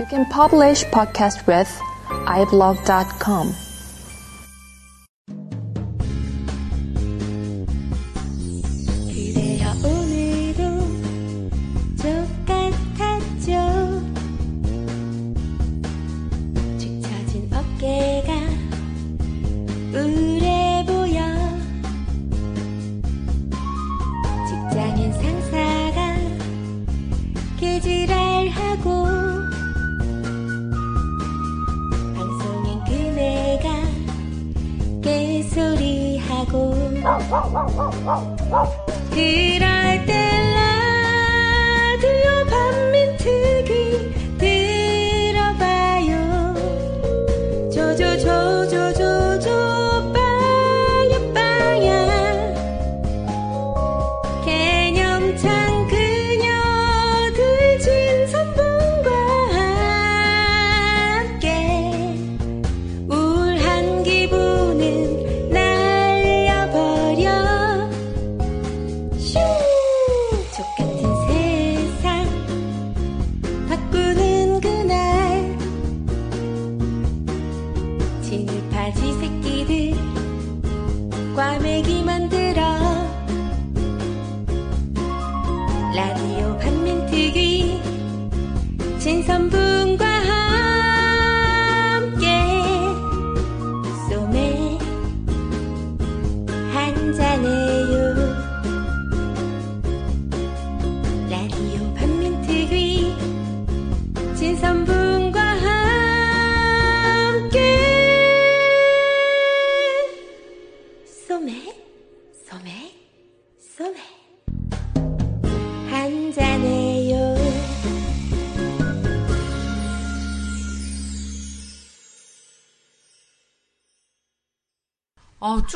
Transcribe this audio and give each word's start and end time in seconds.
You 0.00 0.06
can 0.06 0.24
publish 0.24 0.82
podcast 0.84 1.46
with 1.46 1.68
iblog.com. 2.08 3.69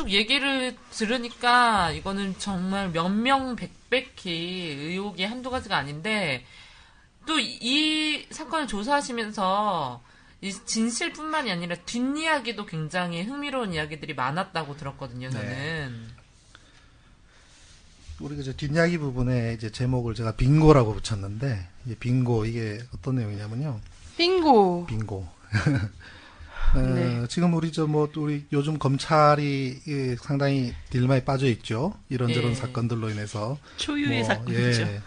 쭉 0.05 0.11
얘기를 0.11 0.75
들으니까 0.91 1.91
이거는 1.91 2.37
정말 2.37 2.89
명명백백히 2.89 4.31
의혹이 4.79 5.23
한두 5.23 5.49
가지가 5.49 5.75
아닌데 5.77 6.45
또 7.25 7.39
이 7.39 8.25
사건을 8.29 8.67
조사하시면서 8.67 10.01
이 10.41 10.51
진실뿐만이 10.51 11.51
아니라 11.51 11.75
뒷이야기도 11.75 12.65
굉장히 12.65 13.23
흥미로운 13.23 13.73
이야기들이 13.73 14.13
많았다고 14.13 14.77
들었거든요, 14.77 15.29
저는. 15.29 15.47
네. 15.47 15.89
우리가 18.19 18.41
이제 18.41 18.55
뒷이야기 18.55 18.97
부분에 18.97 19.53
이제 19.53 19.71
제목을 19.71 20.13
제가 20.13 20.35
빙고라고 20.35 20.93
붙였는데 20.93 21.67
이 21.87 21.95
빙고 21.95 22.45
이게 22.45 22.79
어떤 22.93 23.15
내용이냐면요. 23.15 23.79
빙고. 24.17 24.85
빙고. 24.85 25.27
어, 26.79 26.93
네. 26.93 27.27
지금 27.29 27.53
우리 27.53 27.71
저 27.71 27.85
뭐 27.87 28.09
우리 28.17 28.45
요즘 28.51 28.77
검찰이 28.79 29.81
예, 29.87 30.15
상당히 30.17 30.73
딜마에 30.89 31.23
빠져 31.23 31.47
있죠. 31.47 31.93
이런저런 32.09 32.51
예. 32.51 32.55
사건들로 32.55 33.09
인해서 33.09 33.57
초유의 33.77 34.19
뭐, 34.19 34.27
사건이죠. 34.27 34.81
예, 34.81 35.01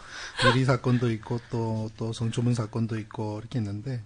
비리 0.53 0.65
사건도 0.65 1.11
있고 1.12 1.41
또 1.51 1.91
또 1.97 2.12
성추문 2.12 2.55
사건도 2.55 2.99
있고 2.99 3.39
이렇게 3.41 3.59
있는데 3.59 4.03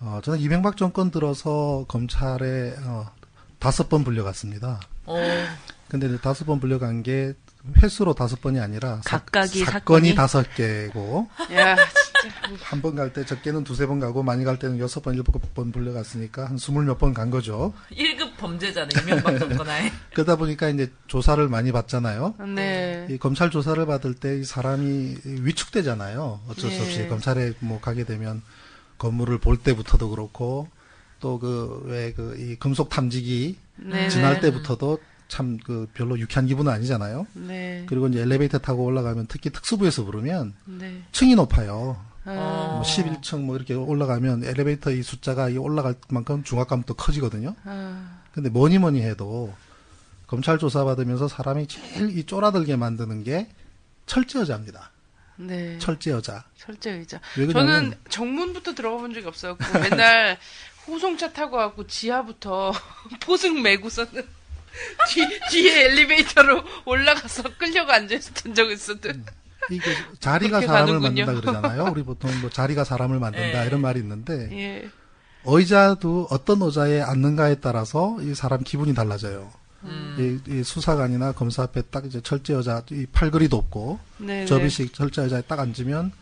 어, 0.00 0.20
저는 0.22 0.38
이명박 0.40 0.76
정권 0.76 1.10
들어서 1.10 1.84
검찰에 1.88 2.74
어, 2.84 3.10
다섯 3.58 3.88
번 3.88 4.04
불려갔습니다. 4.04 4.80
어, 5.06 5.16
근데 5.88 6.16
다섯 6.18 6.44
번 6.44 6.60
불려간 6.60 7.02
게 7.02 7.34
횟수로 7.82 8.14
다섯 8.14 8.40
번이 8.40 8.58
아니라 8.60 9.00
사- 9.04 9.18
각각이 9.18 9.64
사건이 9.64 9.70
사 9.72 9.80
건이? 9.80 10.14
다섯 10.14 10.54
개고. 10.54 11.28
한 12.62 12.80
번 12.82 12.94
갈 12.96 13.12
때 13.12 13.24
적게는 13.24 13.62
두세 13.64 13.86
번 13.86 14.00
가고 14.00 14.22
많이 14.22 14.44
갈 14.44 14.58
때는 14.58 14.78
여섯 14.78 15.00
번 15.02 15.14
일곱 15.14 15.32
번 15.54 15.70
불려갔으니까 15.70 16.46
한 16.48 16.58
스물 16.58 16.84
몇 16.84 16.98
번 16.98 17.14
간 17.14 17.30
거죠. 17.30 17.72
1급 17.92 18.36
범죄자네, 18.36 18.88
이명박 19.02 19.38
정권. 19.38 19.66
그러다 20.14 20.36
보니까 20.36 20.68
이제 20.70 20.90
조사를 21.06 21.46
많이 21.48 21.70
받잖아요. 21.72 22.34
네. 22.54 23.06
이 23.10 23.18
검찰 23.18 23.50
조사를 23.50 23.84
받을 23.86 24.14
때 24.14 24.38
이 24.40 24.44
사람이 24.44 25.16
위축되잖아요. 25.24 26.40
어쩔 26.48 26.70
수 26.70 26.78
네. 26.78 26.82
없이 26.84 27.08
검찰에 27.08 27.52
뭐 27.60 27.80
가게 27.80 28.04
되면 28.04 28.42
건물을 28.98 29.38
볼 29.38 29.56
때부터도 29.58 30.10
그렇고 30.10 30.68
또 31.20 31.38
그 31.38 31.84
왜 31.86 32.12
그 32.14 32.36
이 32.38 32.56
금속 32.56 32.88
탐지기 32.88 33.58
네. 33.76 34.08
지날 34.08 34.40
때부터도 34.40 34.98
참 35.28 35.58
그 35.64 35.88
별로 35.94 36.18
유쾌한 36.18 36.46
기분은 36.46 36.70
아니잖아요. 36.72 37.26
네. 37.34 37.84
그리고 37.88 38.06
이제 38.08 38.20
엘리베이터 38.20 38.58
타고 38.58 38.84
올라가면 38.84 39.26
특히 39.28 39.50
특수부에서 39.50 40.04
부르면 40.04 40.54
네. 40.66 41.02
층이 41.12 41.34
높아요. 41.34 42.00
아, 42.24 42.32
뭐 42.74 42.82
11층 42.82 43.42
뭐 43.42 43.56
이렇게 43.56 43.74
올라가면 43.74 44.44
엘리베이터 44.44 44.90
이 44.90 45.02
숫자가 45.02 45.48
이 45.48 45.56
올라갈 45.56 45.94
만큼 46.08 46.42
중압감 46.42 46.82
도 46.82 46.94
커지거든요. 46.94 47.54
아, 47.64 48.20
근데 48.32 48.50
뭐니 48.50 48.78
뭐니 48.78 49.02
해도 49.02 49.54
검찰 50.26 50.58
조사 50.58 50.84
받으면서 50.84 51.28
사람이 51.28 51.68
제일 51.68 52.18
이 52.18 52.24
쫄아들게 52.24 52.76
만드는 52.76 53.22
게 53.22 53.48
철제 54.06 54.40
여자입니다. 54.40 54.90
네. 55.36 55.78
철제 55.78 56.10
여자. 56.10 56.44
철제. 56.56 57.04
왜 57.36 57.46
저는 57.48 57.94
정문부터 58.08 58.74
들어가 58.74 58.98
본 58.98 59.14
적이 59.14 59.26
없어갖고 59.26 59.78
맨날 59.78 60.38
호송차 60.86 61.32
타고 61.32 61.56
갖고 61.56 61.86
지하부터 61.86 62.72
포승 63.20 63.62
메고서는 63.62 64.24
뒤, 65.08 65.26
뒤에 65.50 65.86
엘리베이터로 65.86 66.62
올라가서 66.84 67.42
끌려가 67.58 67.94
앉아있었던 67.94 68.54
적이 68.54 68.74
있었든. 68.74 69.24
이게 69.70 69.84
자리가 70.20 70.60
사람을 70.60 71.00
가는군요. 71.00 71.26
만든다 71.26 71.60
그러잖아요. 71.60 71.90
우리 71.90 72.02
보통 72.02 72.30
뭐 72.40 72.50
자리가 72.50 72.84
사람을 72.84 73.18
만든다 73.18 73.62
예. 73.62 73.66
이런 73.66 73.80
말이 73.80 74.00
있는데 74.00 74.48
예. 74.52 74.88
의자도 75.44 76.28
어떤 76.30 76.62
의자에 76.62 77.00
앉는가에 77.00 77.56
따라서 77.56 78.16
이 78.20 78.34
사람 78.34 78.62
기분이 78.62 78.94
달라져요. 78.94 79.50
음. 79.84 80.40
이, 80.48 80.58
이 80.58 80.62
수사관이나 80.64 81.32
검사 81.32 81.62
앞에 81.64 81.82
딱 81.90 82.04
이제 82.06 82.20
철제 82.20 82.52
여자 82.52 82.82
이 82.90 83.06
팔걸이도 83.12 83.56
없고 83.56 83.98
네네. 84.18 84.46
접이식 84.46 84.94
철제 84.94 85.22
의자에 85.22 85.42
딱 85.42 85.60
앉으면 85.60 86.12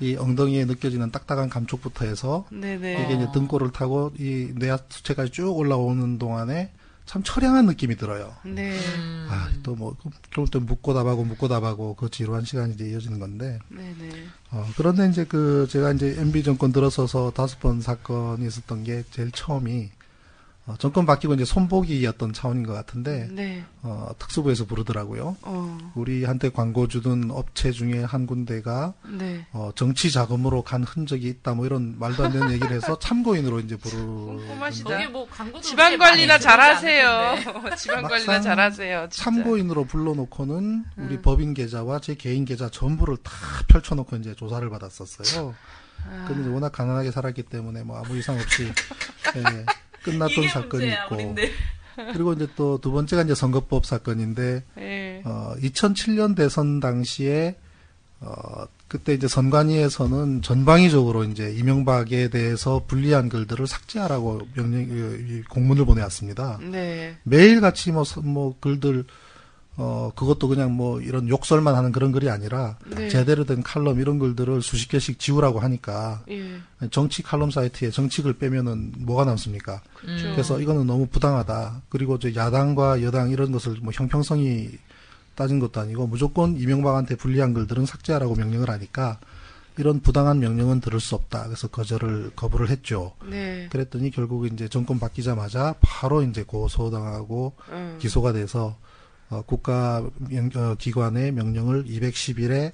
이 0.00 0.16
엉덩이에 0.16 0.64
느껴지는 0.64 1.10
딱딱한 1.10 1.48
감촉부터 1.48 2.04
해서 2.04 2.46
네네. 2.50 3.04
이게 3.04 3.14
이제 3.14 3.28
등골을 3.32 3.72
타고 3.72 4.12
이 4.18 4.50
뇌하 4.54 4.78
수체까지 4.88 5.30
쭉 5.30 5.56
올라오는 5.56 6.18
동안에 6.18 6.72
참 7.06 7.22
처량한 7.22 7.66
느낌이 7.66 7.96
들어요. 7.96 8.34
네. 8.44 8.76
음. 8.98 9.26
아, 9.30 9.48
또 9.62 9.74
뭐, 9.76 9.96
그럴 10.30 10.46
때 10.48 10.58
묻고 10.58 10.92
답하고 10.92 11.24
묻고 11.24 11.48
답하고 11.48 11.94
그 11.94 12.10
지루한 12.10 12.44
시간이 12.44 12.74
이제 12.74 12.90
이어지는 12.90 13.20
건데, 13.20 13.58
네네. 13.68 14.26
어, 14.50 14.66
그런데 14.76 15.08
이제 15.08 15.24
그, 15.24 15.66
제가 15.70 15.92
이제 15.92 16.16
MB 16.18 16.42
정권 16.42 16.72
들어서서 16.72 17.30
다섯 17.30 17.60
번 17.60 17.80
사건이 17.80 18.44
있었던 18.46 18.84
게 18.84 19.04
제일 19.12 19.30
처음이, 19.30 19.90
어, 20.66 20.74
정권 20.78 21.06
바뀌고 21.06 21.34
이제 21.34 21.44
손보기였던 21.44 22.32
차원인 22.32 22.66
것 22.66 22.72
같은데 22.72 23.28
네. 23.30 23.64
어, 23.82 24.10
특수부에서 24.18 24.64
부르더라고요. 24.64 25.36
어. 25.42 25.92
우리 25.94 26.24
한때 26.24 26.50
광고 26.50 26.88
주던 26.88 27.30
업체 27.30 27.70
중에 27.70 28.02
한 28.02 28.26
군데가 28.26 28.92
네. 29.08 29.46
어, 29.52 29.70
정치 29.76 30.10
자금으로 30.10 30.62
간 30.62 30.82
흔적이 30.82 31.28
있다 31.28 31.54
뭐 31.54 31.66
이런 31.66 31.96
말도 32.00 32.24
안 32.24 32.32
되는 32.32 32.50
얘기를 32.50 32.72
해서 32.72 32.98
참고인으로 32.98 33.60
이제 33.60 33.76
부르. 33.76 33.96
거기 34.82 35.06
뭐 35.06 35.28
지방 35.62 35.98
관리나 35.98 36.38
잘하세요. 36.40 37.36
지방 37.78 38.02
관리나 38.02 38.40
잘하세요. 38.40 39.08
진짜. 39.10 39.24
참고인으로 39.24 39.84
불러놓고는 39.84 40.84
우리 40.96 41.14
음. 41.14 41.22
법인 41.22 41.54
계좌와 41.54 42.00
제 42.00 42.16
개인 42.16 42.44
계좌 42.44 42.68
전부를 42.68 43.18
다 43.18 43.30
펼쳐놓고 43.68 44.16
이제 44.16 44.34
조사를 44.34 44.68
받았었어요. 44.68 45.54
아. 46.10 46.24
근데 46.26 46.48
워낙 46.50 46.70
가난하게 46.72 47.10
살았기 47.10 47.44
때문에 47.44 47.82
뭐 47.82 47.98
아무 47.98 48.16
이상 48.16 48.36
없이 48.38 48.64
예, 49.36 49.66
끝났던 50.12 50.48
사건이 50.48 50.84
문제야, 50.84 51.04
있고 51.04 51.14
우린데. 51.14 51.50
그리고 52.12 52.32
이제 52.34 52.46
또 52.56 52.78
두 52.78 52.92
번째가 52.92 53.22
이제 53.22 53.34
선거법 53.34 53.86
사건인데 53.86 54.62
예. 54.78 55.22
어, 55.24 55.54
2007년 55.62 56.36
대선 56.36 56.78
당시에 56.80 57.56
어, 58.20 58.64
그때 58.88 59.14
이제 59.14 59.26
선관위에서는 59.28 60.42
전방위적으로 60.42 61.24
이제 61.24 61.50
이명박에 61.52 62.28
대해서 62.28 62.84
불리한 62.86 63.28
글들을 63.28 63.66
삭제하라고 63.66 64.40
명령 64.54 65.42
공문을 65.50 65.84
보내왔습니다. 65.86 66.58
네. 66.62 67.16
매일 67.24 67.60
같이 67.60 67.92
뭐, 67.92 68.04
서- 68.04 68.20
뭐 68.22 68.54
글들 68.60 69.04
어 69.78 70.10
그것도 70.14 70.48
그냥 70.48 70.72
뭐 70.72 71.00
이런 71.02 71.28
욕설만 71.28 71.74
하는 71.74 71.92
그런 71.92 72.10
글이 72.10 72.30
아니라 72.30 72.78
네. 72.86 73.08
제대로 73.08 73.44
된 73.44 73.62
칼럼 73.62 74.00
이런 74.00 74.18
글들을 74.18 74.62
수십 74.62 74.88
개씩 74.88 75.18
지우라고 75.18 75.60
하니까 75.60 76.22
예. 76.30 76.58
정치 76.90 77.22
칼럼 77.22 77.50
사이트에 77.50 77.90
정치글 77.90 78.34
빼면은 78.34 78.92
뭐가 78.98 79.26
남습니까? 79.26 79.82
그렇죠. 79.94 80.30
그래서 80.30 80.60
이거는 80.60 80.86
너무 80.86 81.06
부당하다. 81.06 81.82
그리고 81.90 82.18
저 82.18 82.34
야당과 82.34 83.02
여당 83.02 83.30
이런 83.30 83.52
것을 83.52 83.76
뭐 83.82 83.92
형평성이 83.94 84.70
따진 85.34 85.60
것도 85.60 85.80
아니고 85.80 86.06
무조건 86.06 86.56
이명박한테 86.56 87.16
불리한 87.16 87.52
글들은 87.52 87.84
삭제하라고 87.84 88.34
명령을 88.34 88.70
하니까 88.70 89.20
이런 89.78 90.00
부당한 90.00 90.40
명령은 90.40 90.80
들을 90.80 91.00
수 91.00 91.14
없다. 91.14 91.44
그래서 91.44 91.68
거절을 91.68 92.30
거부를 92.34 92.70
했죠. 92.70 93.12
네. 93.28 93.68
그랬더니 93.70 94.10
결국 94.10 94.46
이제 94.46 94.68
정권 94.68 94.98
바뀌자마자 94.98 95.74
바로 95.80 96.22
이제 96.22 96.42
고소당하고 96.44 97.52
음. 97.70 97.98
기소가 98.00 98.32
돼서 98.32 98.78
어, 99.30 99.42
국가 99.46 100.04
명- 100.18 100.50
어, 100.54 100.74
기관의 100.78 101.32
명령을 101.32 101.84
210일에 101.84 102.72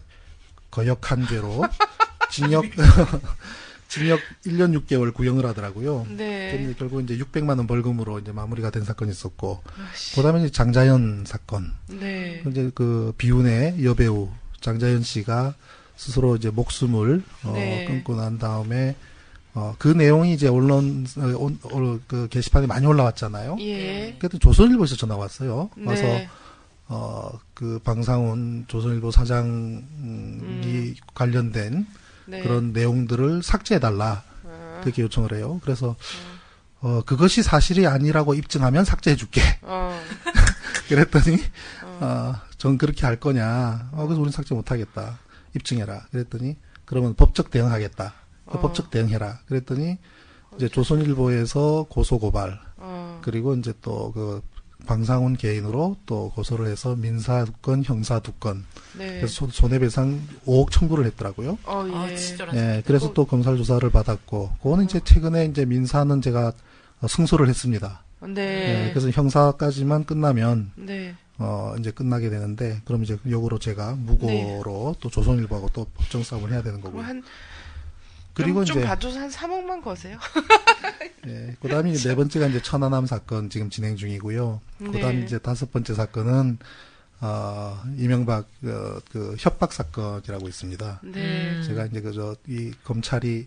거역한 0.71 1.27
죄로 1.27 1.63
징역 2.31 2.65
징역 3.89 4.21
1년 4.47 4.79
6개월 4.87 5.13
구형을 5.13 5.45
하더라고요. 5.47 6.07
네. 6.17 6.75
결국 6.79 7.03
이제 7.03 7.17
600만 7.19 7.59
원 7.59 7.67
벌금으로 7.67 8.19
이제 8.21 8.33
마무리가 8.33 8.71
된 8.71 8.85
사건이 8.85 9.11
있었고 9.11 9.63
아씨. 9.93 10.15
그다음에 10.17 10.41
이제 10.41 10.51
장자연 10.51 11.25
사건. 11.27 11.73
네. 11.89 12.43
이제 12.49 12.71
그 12.75 13.13
비운의 13.19 13.85
여배우 13.85 14.31
장자연 14.63 15.03
씨가 15.03 15.55
스스로 15.97 16.37
이제 16.37 16.49
목숨을 16.49 17.23
어, 17.45 17.53
네. 17.55 17.85
끊고 17.87 18.17
난 18.17 18.39
다음에 18.39 18.97
어, 19.53 19.75
그 19.79 19.89
내용이 19.89 20.33
이제 20.33 20.49
언론 20.49 21.05
어, 21.19 21.27
온- 21.37 21.59
어, 21.65 21.99
그 22.09 22.29
게시판에 22.31 22.67
많이 22.67 22.87
올라왔잖아요. 22.87 23.59
예. 23.61 24.17
그때 24.19 24.39
조선일보에서 24.39 24.97
전화 24.97 25.17
왔어요. 25.17 25.69
와서 25.85 26.03
네. 26.03 26.31
어, 26.93 27.41
그 27.55 27.79
방상훈 27.83 28.67
조선일보 28.69 29.11
사장이 29.11 30.95
관련된 31.15 31.87
네. 32.27 32.43
그런 32.43 32.75
내용들을 32.75 33.43
삭제해달라. 33.43 34.23
아. 34.45 34.81
그렇게 34.83 35.01
요청을 35.01 35.33
해요. 35.33 35.59
그래서, 35.65 35.97
어, 36.81 37.01
그것이 37.07 37.43
사실이 37.43 37.87
아니라고 37.87 38.35
입증하면 38.35 38.85
삭제해줄게. 38.85 39.41
어. 39.63 39.99
그랬더니, 40.89 41.39
어, 42.01 42.35
전 42.59 42.77
그렇게 42.77 43.07
할 43.07 43.17
거냐. 43.17 43.89
어, 43.93 44.05
그래서 44.07 44.21
우린 44.21 44.31
삭제 44.31 44.55
못하겠다. 44.55 45.19
입증해라. 45.57 46.09
그랬더니, 46.11 46.59
그러면 46.85 47.15
법적 47.15 47.51
대응하겠다. 47.51 48.13
그 48.51 48.59
어. 48.59 48.61
법적 48.61 48.91
대응해라. 48.91 49.39
그랬더니, 49.47 49.97
이제 50.57 50.69
조선일보에서 50.69 51.87
고소고발, 51.89 52.61
어. 52.77 53.21
그리고 53.23 53.55
이제 53.55 53.73
또 53.81 54.13
그, 54.13 54.43
방상훈 54.87 55.37
개인으로 55.37 55.97
또 56.07 56.31
고소를 56.35 56.67
해서 56.67 56.95
민사 56.97 57.45
두 57.45 57.53
건, 57.63 57.83
형사 57.85 58.19
두 58.21 58.33
건. 58.33 58.65
네. 58.99 59.17
그래서 59.17 59.29
손- 59.29 59.51
손해배상 59.51 60.21
5억 60.47 60.71
청구를 60.71 61.05
했더라고요. 61.07 61.59
어, 61.65 61.87
예. 61.89 61.95
아, 61.95 62.17
진짜 62.17 62.47
예, 62.55 62.83
그래서 62.87 63.13
또 63.13 63.25
검찰 63.25 63.57
조사를 63.57 63.89
받았고, 63.91 64.53
그거는 64.63 64.85
이제 64.85 65.01
최근에 65.05 65.47
이제 65.47 65.65
민사는 65.65 66.21
제가 66.21 66.53
어, 67.01 67.09
승소를 67.09 67.49
했습니다. 67.49 68.05
네. 68.29 68.87
예, 68.87 68.91
그래서 68.91 69.11
형사까지만 69.11 70.05
끝나면, 70.05 70.71
네. 70.77 71.15
어, 71.39 71.75
이제 71.81 71.91
끝나게 71.91 72.31
되는데, 72.31 72.81
그럼 72.85 73.03
이제 73.03 73.19
역으로 73.29 73.59
제가 73.59 73.97
무고로 73.99 74.95
또 75.01 75.09
조선일보하고 75.11 75.71
또 75.73 75.87
법정 75.95 76.23
싸움을 76.23 76.53
해야 76.53 76.63
되는 76.63 76.81
거고요. 76.81 77.03
한, 77.03 77.23
그리고 78.35 78.65
좀, 78.65 78.75
좀 78.75 78.79
이제, 78.79 78.89
봐줘서 78.89 79.21
한 79.21 79.31
3억만 79.31 79.83
거세요. 79.83 80.19
예, 81.27 81.55
그 81.61 81.69
다음에 81.69 81.93
네 81.93 82.15
번째가 82.15 82.47
이제 82.47 82.63
천안함 82.63 83.07
사건 83.07 83.51
지금 83.51 83.71
진행 83.71 83.97
중이고요. 83.97 84.61
그 84.79 84.93
다음에 84.93 85.19
네. 85.19 85.25
이제 85.25 85.39
다섯 85.39 85.71
번째 85.71 85.95
사건은, 85.95 86.59
어, 87.21 87.81
이명박, 87.97 88.49
어, 88.65 89.01
그 89.11 89.37
협박 89.39 89.73
사건이라고 89.73 90.49
있습니다. 90.49 91.01
네. 91.05 91.57
음. 91.57 91.63
제가 91.67 91.87
이제 91.87 92.01
그저 92.01 92.35
이 92.49 92.73
검찰이 92.85 93.47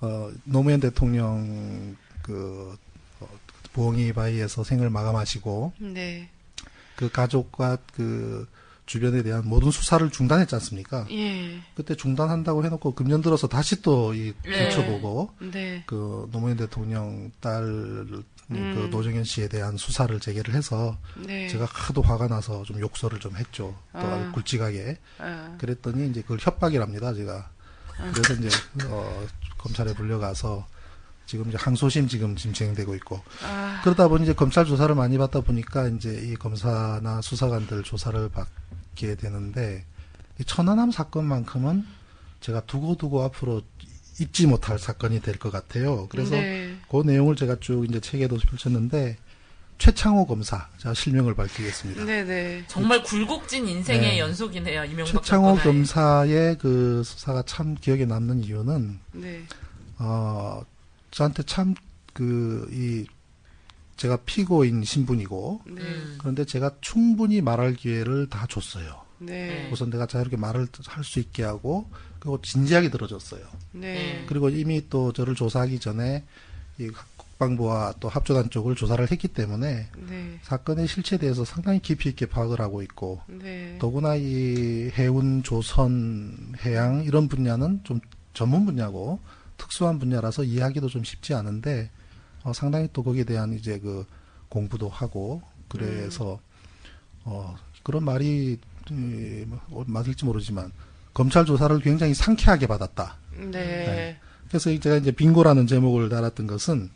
어 0.00 0.32
노무현 0.44 0.80
대통령 0.80 1.96
그 2.22 2.76
어, 3.20 3.28
부엉이 3.72 4.12
바위에서 4.12 4.64
생을 4.64 4.90
마감하시고 4.90 5.74
네. 5.78 6.28
그 6.96 7.08
가족과 7.08 7.78
그 7.94 8.48
주변에 8.92 9.22
대한 9.22 9.48
모든 9.48 9.70
수사를 9.70 10.10
중단했지 10.10 10.54
않습니까? 10.56 11.06
예. 11.10 11.62
그때 11.74 11.96
중단한다고 11.96 12.62
해놓고 12.62 12.94
금년 12.94 13.22
들어서 13.22 13.48
다시 13.48 13.80
또이 13.80 14.34
네. 14.44 14.68
들춰보고 14.68 15.30
네. 15.50 15.82
그 15.86 16.28
노무현 16.30 16.58
대통령 16.58 17.32
딸그 17.40 18.22
음. 18.50 18.88
노정현 18.90 19.24
씨에 19.24 19.48
대한 19.48 19.78
수사를 19.78 20.20
재개를 20.20 20.52
해서 20.52 20.98
네. 21.16 21.48
제가 21.48 21.64
하도 21.64 22.02
화가 22.02 22.28
나서 22.28 22.64
좀 22.64 22.80
욕설을 22.80 23.18
좀 23.18 23.34
했죠. 23.34 23.74
또 23.92 23.98
아. 23.98 24.30
굵직하게. 24.34 24.98
아. 25.20 25.56
그랬더니 25.58 26.10
이제 26.10 26.20
그걸 26.20 26.36
협박이랍니다, 26.38 27.14
제가. 27.14 27.48
그래서 28.12 28.34
이제 28.34 28.50
어, 28.88 29.26
검찰에 29.56 29.94
불려가서 29.94 30.66
지금 31.24 31.48
이제 31.48 31.56
항소심 31.58 32.08
지금 32.08 32.36
지금 32.36 32.52
진행되고 32.52 32.94
있고 32.96 33.22
아. 33.42 33.80
그러다 33.84 34.08
보니 34.08 34.24
이제 34.24 34.34
검찰 34.34 34.66
조사를 34.66 34.94
많이 34.94 35.16
받다 35.16 35.40
보니까 35.40 35.88
이제 35.88 36.12
이 36.12 36.34
검사나 36.34 37.22
수사관들 37.22 37.84
조사를 37.84 38.28
받 38.28 38.46
게 38.94 39.14
되는데 39.14 39.84
이 40.40 40.44
천안함 40.44 40.90
사건만큼은 40.90 41.84
제가 42.40 42.62
두고두고 42.66 43.22
앞으로 43.22 43.62
잊지 44.20 44.46
못할 44.46 44.78
사건이 44.78 45.20
될 45.20 45.38
것 45.38 45.50
같아요. 45.50 46.06
그래서 46.08 46.32
네. 46.36 46.76
그 46.90 47.02
내용을 47.04 47.36
제가 47.36 47.56
쭉 47.60 47.84
이제 47.88 48.00
책에도 48.00 48.36
펼쳤는데 48.36 49.16
최창호 49.78 50.26
검사 50.26 50.68
제가 50.78 50.94
실명을 50.94 51.34
밝히겠습니다. 51.34 52.04
네네. 52.04 52.64
정말 52.68 53.02
굴곡진 53.02 53.66
인생의 53.66 54.00
네. 54.12 54.18
연속이네요. 54.18 54.84
이명박 54.84 55.06
최창호 55.06 55.54
정권의. 55.56 55.62
검사의 55.64 56.58
그 56.58 57.02
수사가 57.04 57.42
참 57.42 57.74
기억에 57.74 58.04
남는 58.04 58.44
이유는 58.44 58.98
네. 59.12 59.42
어 59.98 60.62
저한테 61.10 61.42
참 61.44 61.74
그 62.14 62.68
이 62.70 63.06
제가 64.02 64.16
피고인 64.26 64.82
신분이고 64.82 65.62
네. 65.66 65.80
음. 65.80 66.16
그런데 66.18 66.44
제가 66.44 66.72
충분히 66.80 67.40
말할 67.40 67.76
기회를 67.76 68.28
다 68.28 68.46
줬어요. 68.48 69.00
네. 69.20 69.68
우선 69.70 69.90
내가 69.90 70.06
자유롭게 70.06 70.36
말을 70.36 70.66
할 70.88 71.04
수 71.04 71.20
있게 71.20 71.44
하고 71.44 71.88
그리고 72.18 72.42
진지하게 72.42 72.90
들어줬어요. 72.90 73.44
네. 73.70 74.24
그리고 74.28 74.48
이미 74.48 74.88
또 74.90 75.12
저를 75.12 75.36
조사하기 75.36 75.78
전에 75.78 76.24
이 76.78 76.90
국방부와 77.16 77.94
또 78.00 78.08
합조단 78.08 78.50
쪽을 78.50 78.74
조사를 78.74 79.08
했기 79.08 79.28
때문에 79.28 79.86
네. 80.08 80.38
사건의 80.42 80.88
실체에 80.88 81.20
대해서 81.20 81.44
상당히 81.44 81.78
깊이 81.78 82.08
있게 82.08 82.26
파악을 82.26 82.60
하고 82.60 82.82
있고 82.82 83.20
네. 83.28 83.76
더구나 83.80 84.16
이 84.16 84.90
해운, 84.98 85.44
조선, 85.44 86.54
해양 86.64 87.04
이런 87.04 87.28
분야는 87.28 87.82
좀 87.84 88.00
전문 88.34 88.66
분야고 88.66 89.20
특수한 89.58 90.00
분야라서 90.00 90.42
이해하기도 90.42 90.88
좀 90.88 91.04
쉽지 91.04 91.34
않은데 91.34 91.90
어, 92.44 92.52
상당히 92.52 92.88
또 92.92 93.02
거기에 93.02 93.24
대한 93.24 93.52
이제 93.52 93.78
그 93.78 94.04
공부도 94.48 94.88
하고 94.88 95.42
그래서 95.68 96.40
어, 97.24 97.56
그런 97.82 98.04
말이 98.04 98.58
이, 98.90 99.44
뭐, 99.46 99.84
맞을지 99.86 100.24
모르지만 100.24 100.72
검찰 101.14 101.44
조사를 101.44 101.78
굉장히 101.80 102.14
상쾌하게 102.14 102.66
받았다. 102.66 103.16
네. 103.50 104.18
그래서 104.48 104.78
제가 104.78 104.96
이제 104.96 105.12
빙고라는 105.12 105.66
제목을 105.66 106.08
달았던 106.08 106.46
것은 106.46 106.90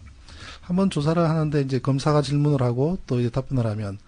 한번 0.61 0.91
조사를 0.91 1.23
하는데 1.23 1.61
이제 1.61 1.79
검사가 1.79 2.23
질문을 2.23 2.61
하고 2.61 2.99
또 3.07 3.21
이제 3.21 3.31
답변을 3.31 3.67
하면 3.67 3.99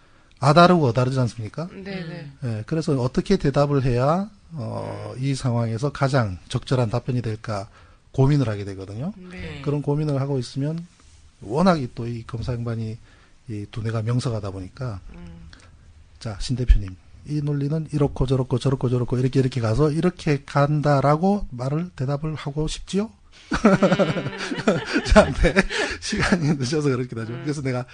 아다르고 0.41 0.87
어다르지 0.87 1.19
않습니까? 1.21 1.69
네네. 1.69 2.33
예, 2.45 2.65
그래서 2.67 3.01
어떻게 3.01 3.37
대답을 3.37 3.85
해야 3.85 4.29
어, 4.53 5.15
이 5.19 5.35
상황에서 5.35 5.93
가장 5.93 6.39
적절한 6.49 6.91
답변이 6.91 7.23
될까 7.23 7.69
고민을 8.13 8.49
하게 8.49 8.65
되거든요. 8.65 9.13
네. 9.31 9.63
그런 9.65 9.83
고민을 9.83 10.21
하고 10.21 10.39
있으면 10.39 10.85
워낙 11.41 11.79
또이 11.95 12.25
검사 12.27 12.53
양반이 12.53 12.99
이 13.49 13.67
두뇌가 13.71 14.03
명석하다 14.03 14.51
보니까 14.51 15.01
음. 15.15 15.49
자, 16.19 16.37
신 16.41 16.57
대표님. 16.57 16.97
이 17.27 17.43
논리는 17.43 17.87
이렇고 17.93 18.27
저렇고 18.27 18.59
저렇고 18.59 18.89
저렇고 18.89 19.19
이렇게 19.19 19.39
이렇게 19.39 19.61
가서 19.61 19.91
이렇게 19.91 20.45
간다라고 20.45 21.47
말을 21.51 21.91
대답을 21.95 22.35
하고 22.35 22.67
싶지요? 22.67 23.11
저한테 25.07 25.55
시간이 26.01 26.55
늦어서 26.55 26.89
그렇게 26.89 27.19
하죠. 27.21 27.33
그래서 27.43 27.63
내가 27.63 27.85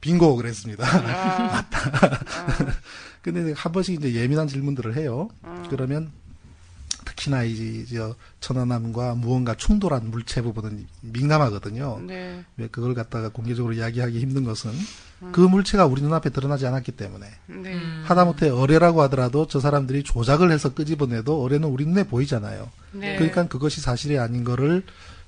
빙고 0.00 0.34
그랬습니다. 0.34 0.84
아, 0.84 1.64
근데 3.22 3.42
내가 3.42 3.60
한 3.60 3.72
번씩 3.72 3.94
이제 3.94 4.14
예민한 4.14 4.48
질문들을 4.48 4.96
해요. 4.96 5.28
그러면 5.70 6.10
특히나 7.12 7.44
이저 7.44 8.14
천안함과 8.40 9.14
무언가 9.14 9.54
충돌한 9.54 10.10
물체 10.10 10.42
부분은 10.42 10.86
민감하거든요. 11.00 12.00
네. 12.06 12.44
왜 12.56 12.68
그걸 12.68 12.94
갖다가 12.94 13.28
공개적으로 13.28 13.74
이야기하기 13.74 14.18
힘든 14.18 14.44
것은 14.44 14.70
그 15.30 15.40
물체가 15.40 15.86
우리 15.86 16.02
눈앞에 16.02 16.30
드러나지 16.30 16.66
않았기 16.66 16.92
때문에 16.92 17.26
네. 17.46 17.74
음. 17.74 18.02
하다못해 18.04 18.48
어뢰라고 18.50 19.02
하더라도 19.02 19.46
저 19.46 19.60
사람들이 19.60 20.02
조작을 20.02 20.50
해서 20.50 20.74
끄집어내도 20.74 21.42
어뢰는 21.42 21.68
우리 21.68 21.86
눈에 21.86 22.04
보이잖아요. 22.04 22.70
네. 22.92 23.16
그러니까 23.16 23.46
그것이 23.46 23.80
사실이 23.80 24.18
아닌 24.18 24.42
거를 24.42 24.82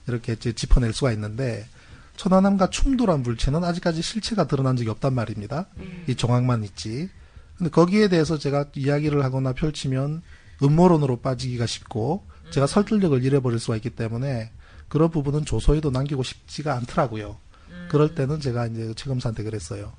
이렇게 0.09 0.33
이제 0.33 0.53
짚어낼 0.53 0.93
수가 0.93 1.13
있는데 1.13 1.67
천안함과 2.17 2.71
충돌한 2.71 3.23
물체는 3.23 3.63
아직까지 3.63 4.03
실체가 4.03 4.47
드러난 4.47 4.77
적이 4.77 4.91
없단 4.91 5.15
말입니다. 5.15 5.67
이 6.07 6.15
정황만 6.15 6.65
있지. 6.65 7.09
근데 7.59 7.71
거기에 7.71 8.09
대해서 8.09 8.39
제가 8.39 8.67
이야기를 8.75 9.25
하거나 9.25 9.53
펼치면 9.53 10.23
음모론으로 10.65 11.17
빠지기가 11.19 11.67
쉽고 11.67 12.25
제가 12.51 12.67
설득력을 12.67 13.23
잃어버릴 13.23 13.59
수가 13.59 13.77
있기 13.77 13.91
때문에 13.91 14.51
그런 14.89 15.11
부분은 15.11 15.45
조서에도 15.45 15.91
남기고 15.91 16.23
싶지가 16.23 16.75
않더라고요. 16.77 17.37
그럴 17.89 18.15
때는 18.15 18.41
제가 18.41 18.67
이제 18.67 18.93
최검사한테 18.95 19.43
그랬어요. 19.43 19.93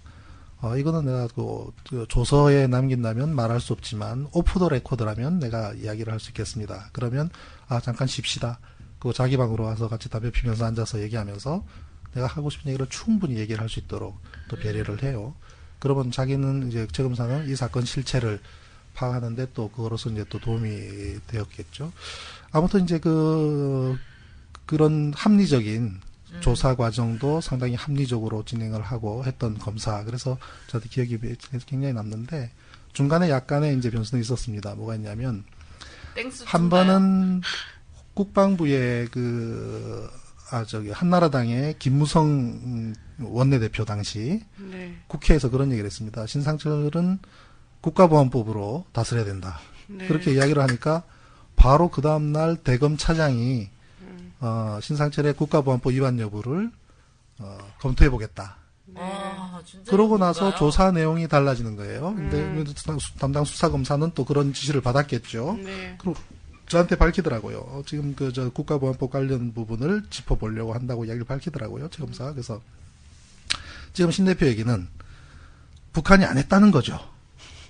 어, 0.62 0.78
이거는 0.78 1.06
내가 1.06 1.28
그, 1.36 1.72
그 1.90 2.06
조서에 2.08 2.68
남긴다면 2.68 3.36
말할 3.36 3.60
수 3.60 3.74
없지만 3.74 4.28
오프 4.32 4.58
더 4.60 4.70
레코드라면 4.70 5.40
내가 5.40 5.74
이야기를 5.74 6.12
할 6.12 6.20
수 6.20 6.30
있겠습니다. 6.30 6.90
그러면 6.94 7.30
아 7.68 7.80
잠깐 7.82 8.08
쉽시다. 8.08 8.60
그 9.00 9.14
자기 9.14 9.38
방으로 9.38 9.66
와서 9.66 9.88
같이 9.88 10.10
담배 10.10 10.32
피면서 10.32 10.66
앉아서 10.66 11.02
얘기하면서 11.02 11.64
내가 12.14 12.28
하고 12.28 12.50
싶은 12.50 12.70
얘기를 12.70 12.88
충분히 12.88 13.36
얘기를 13.38 13.62
할 13.62 13.70
수 13.70 13.80
있도록 13.80 14.18
또 14.48 14.56
배려를 14.56 15.04
해요. 15.04 15.36
그러면 15.80 16.10
자기는 16.10 16.70
이제 16.70 16.88
최검사는 16.92 17.50
이 17.50 17.56
사건 17.56 17.84
실체를 17.86 18.40
파악하는데 18.96 19.50
또 19.54 19.70
그거로서 19.70 20.10
이제 20.10 20.26
또 20.30 20.40
도움이 20.40 21.20
되었겠죠. 21.28 21.92
아무튼 22.52 22.84
이제 22.84 22.98
그 23.00 23.98
그런 24.66 25.14
합리적인 25.16 26.02
조사 26.40 26.76
과정도 26.76 27.40
상당히 27.40 27.76
합리적으로 27.76 28.44
진행을 28.44 28.82
하고 28.82 29.24
했던 29.26 29.58
검사. 29.58 30.04
그래서 30.04 30.38
저도 30.68 30.90
기억이 30.90 31.18
굉장히 31.66 31.94
남는데 31.94 32.52
중간에 32.94 33.30
약간의 33.30 33.78
이제 33.78 33.90
변수는 33.90 34.22
있었습니다. 34.22 34.76
뭐가 34.76 34.96
있냐면 34.96 35.44
한 36.46 36.70
번은 36.70 37.42
국방부의 38.14 39.08
그, 39.10 40.10
아, 40.50 40.64
저기, 40.64 40.90
한나라당의 40.92 41.76
김무성 41.78 42.28
음, 42.28 42.96
원내대표 43.20 43.84
당시 43.84 44.42
네. 44.58 44.96
국회에서 45.08 45.50
그런 45.50 45.72
얘기를 45.72 45.86
했습니다. 45.86 46.26
신상철은 46.26 47.20
국가보안법으로 47.86 48.86
다스려야 48.92 49.26
된다. 49.26 49.60
네. 49.88 50.08
그렇게 50.08 50.34
이야기를 50.34 50.62
하니까 50.64 51.04
바로 51.56 51.90
그 51.90 52.02
다음날 52.02 52.58
대검 52.58 52.98
차장이 52.98 53.70
어, 54.40 54.80
신상철의 54.82 55.34
국가보안법 55.34 55.94
위반 55.94 56.20
여부를 56.20 56.72
어, 57.40 57.58
검토해 57.80 58.10
보겠다. 58.10 58.58
아, 58.96 59.62
진짜 59.66 59.92
그러고 59.92 60.18
나서? 60.18 60.56
조사 60.56 60.92
내용이 60.92 61.28
달라지는 61.28 61.76
거예요. 61.76 62.14
근데 62.16 62.64
담당 63.20 63.44
수사 63.46 63.70
검사는 63.70 64.12
또 64.16 64.26
그런 64.26 64.54
지시를 64.54 64.82
받았겠죠. 64.82 65.60
네. 65.64 65.96
그리고 66.00 66.20
저한테 66.68 66.96
밝히더라고요. 66.96 67.58
어, 67.60 67.84
지금 67.86 68.16
그 68.16 68.32
저 68.34 68.50
국가보안법 68.50 69.12
관련 69.12 69.54
부분을 69.54 70.04
짚어보려고 70.10 70.74
한다고 70.74 71.06
이야기를 71.06 71.26
밝히더라고요. 71.26 71.90
최 71.90 72.00
검사가. 72.04 72.32
그래서 72.32 72.62
지금 73.94 74.12
신 74.12 74.26
대표 74.26 74.46
얘기는 74.48 74.88
북한이 75.94 76.26
안 76.26 76.38
했다는 76.38 76.72
거죠. 76.72 77.00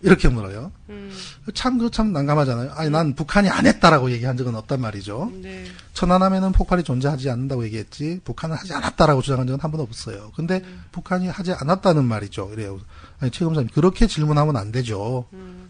이렇게 0.06 0.28
물어요. 0.30 0.72
음. 0.90 1.12
참, 1.54 1.78
그 1.78 1.90
참 1.90 2.14
난감하잖아요. 2.14 2.72
아니, 2.74 2.90
난 2.90 3.14
북한이 3.16 3.50
안 3.50 3.66
했다라고 3.66 4.12
얘기한 4.12 4.38
적은 4.38 4.56
없단 4.56 4.80
말이죠. 4.82 5.32
네. 5.42 5.66
천안함에는 5.94 6.52
폭발이 6.52 6.84
존재하지 6.84 7.30
않는다고 7.30 7.64
얘기했지, 7.66 8.20
북한은 8.24 8.56
하지 8.56 8.74
않았다라고 8.74 9.22
주장한 9.22 9.48
적은 9.48 9.60
한 9.60 9.72
번도 9.72 9.84
없어요. 9.84 10.32
근데 10.36 10.62
북한이 10.92 11.28
하지 11.28 11.54
않았다는 11.54 12.04
말이죠. 12.06 12.50
이래요. 12.54 12.80
아니, 13.20 13.32
최 13.32 13.46
검사님, 13.46 13.70
그렇게 13.74 14.08
질문하면 14.08 14.56
안 14.58 14.72
되죠. 14.72 15.26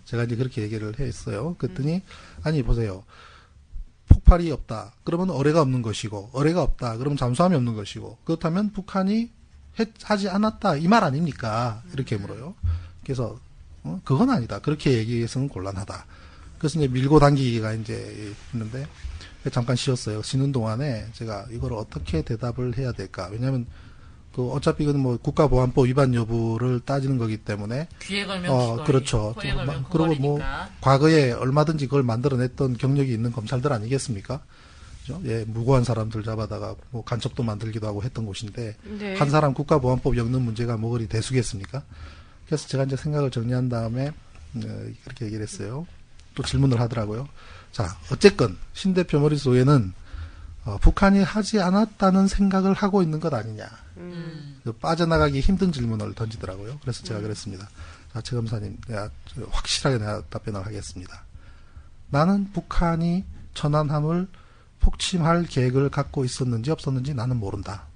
제가 0.05 0.23
이제 0.23 0.35
그렇게 0.35 0.61
얘기를 0.63 0.97
했어요. 0.99 1.55
그랬더니, 1.57 2.01
아니, 2.43 2.61
보세요. 2.63 3.03
폭발이 4.07 4.51
없다. 4.51 4.93
그러면 5.03 5.29
어뢰가 5.31 5.61
없는 5.61 5.81
것이고, 5.81 6.29
어뢰가 6.33 6.61
없다. 6.61 6.97
그러면 6.97 7.17
잠수함이 7.17 7.55
없는 7.55 7.75
것이고, 7.75 8.17
그렇다면 8.23 8.71
북한이 8.71 9.31
했- 9.79 9.89
하지 10.03 10.29
않았다. 10.29 10.77
이 10.77 10.87
말 10.87 11.03
아닙니까? 11.03 11.81
이렇게 11.93 12.15
물어요. 12.17 12.53
그래서, 13.03 13.37
어, 13.85 14.01
그건 14.03 14.29
아니다. 14.31 14.59
그렇게 14.59 14.93
얘기해서는 14.93 15.47
곤란하다. 15.47 16.05
그래서 16.57 16.79
이제 16.79 16.87
밀고 16.87 17.19
당기기가 17.19 17.73
이제 17.73 18.33
있는데, 18.53 18.87
잠깐 19.51 19.75
쉬었어요. 19.75 20.23
쉬는 20.23 20.51
동안에 20.51 21.05
제가 21.13 21.45
이걸 21.51 21.73
어떻게 21.73 22.23
대답을 22.23 22.77
해야 22.77 22.91
될까. 22.91 23.29
왜냐면, 23.31 23.67
그 24.33 24.49
어차피 24.51 24.83
이건 24.83 24.99
뭐 24.99 25.15
국가보안법 25.17 25.85
위반 25.85 26.13
여부를 26.13 26.81
따지는 26.81 27.17
거기 27.17 27.37
때문에 27.37 27.87
귀에 28.01 28.25
걸면 28.25 28.51
어, 28.51 28.59
귀걸이, 28.71 28.85
그렇죠. 28.85 29.33
걸면 29.37 29.65
막- 29.65 29.89
그리고 29.89 30.15
뭐. 30.15 30.39
과거에 30.81 31.31
얼마든지 31.31 31.85
그걸 31.85 32.03
만들어냈던 32.03 32.75
경력이 32.77 33.13
있는 33.13 33.31
검찰들 33.31 33.71
아니겠습니까? 33.71 34.41
그죠? 35.01 35.21
예, 35.25 35.45
무고한 35.47 35.83
사람들 35.85 36.23
잡아다가 36.23 36.75
뭐 36.91 37.03
간첩도 37.05 37.43
만들기도 37.43 37.87
하고 37.87 38.03
했던 38.03 38.25
곳인데 38.25 38.75
네. 38.99 39.15
한 39.15 39.29
사람 39.29 39.53
국가보안법 39.53 40.17
엮는 40.17 40.41
문제가 40.41 40.75
뭐 40.75 40.89
그리 40.91 41.07
대수겠습니까? 41.07 41.83
그래서 42.45 42.67
제가 42.67 42.83
이제 42.83 42.95
생각을 42.95 43.31
정리한 43.31 43.69
다음에 43.69 44.09
어, 44.09 44.59
그렇게 45.03 45.25
얘기를 45.25 45.43
했어요. 45.43 45.85
또 46.35 46.43
질문을 46.43 46.79
하더라고요. 46.79 47.27
자, 47.71 47.97
어쨌건 48.11 48.57
신 48.73 48.93
대표 48.93 49.19
머릿속에는 49.19 49.93
어, 50.65 50.77
북한이 50.79 51.21
하지 51.21 51.61
않았다는 51.61 52.27
생각을 52.27 52.73
하고 52.73 53.03
있는 53.03 53.19
것 53.19 53.33
아니냐. 53.33 53.69
음. 53.97 54.59
그 54.63 54.71
빠져나가기 54.73 55.39
힘든 55.39 55.71
질문을 55.71 56.13
던지더라고요. 56.15 56.79
그래서 56.81 57.03
제가 57.03 57.21
그랬습니다. 57.21 57.69
자, 58.11 58.21
최 58.21 58.35
검사님, 58.35 58.77
내가 58.87 59.09
저 59.25 59.41
확실하게 59.51 59.99
내가 59.99 60.23
답변을 60.29 60.65
하겠습니다. 60.65 61.23
나는 62.09 62.51
북한이 62.51 63.25
천안함을 63.53 64.27
폭침할 64.79 65.45
계획을 65.45 65.89
갖고 65.89 66.25
있었는지 66.25 66.71
없었는지 66.71 67.13
나는 67.13 67.37
모른다. 67.37 67.87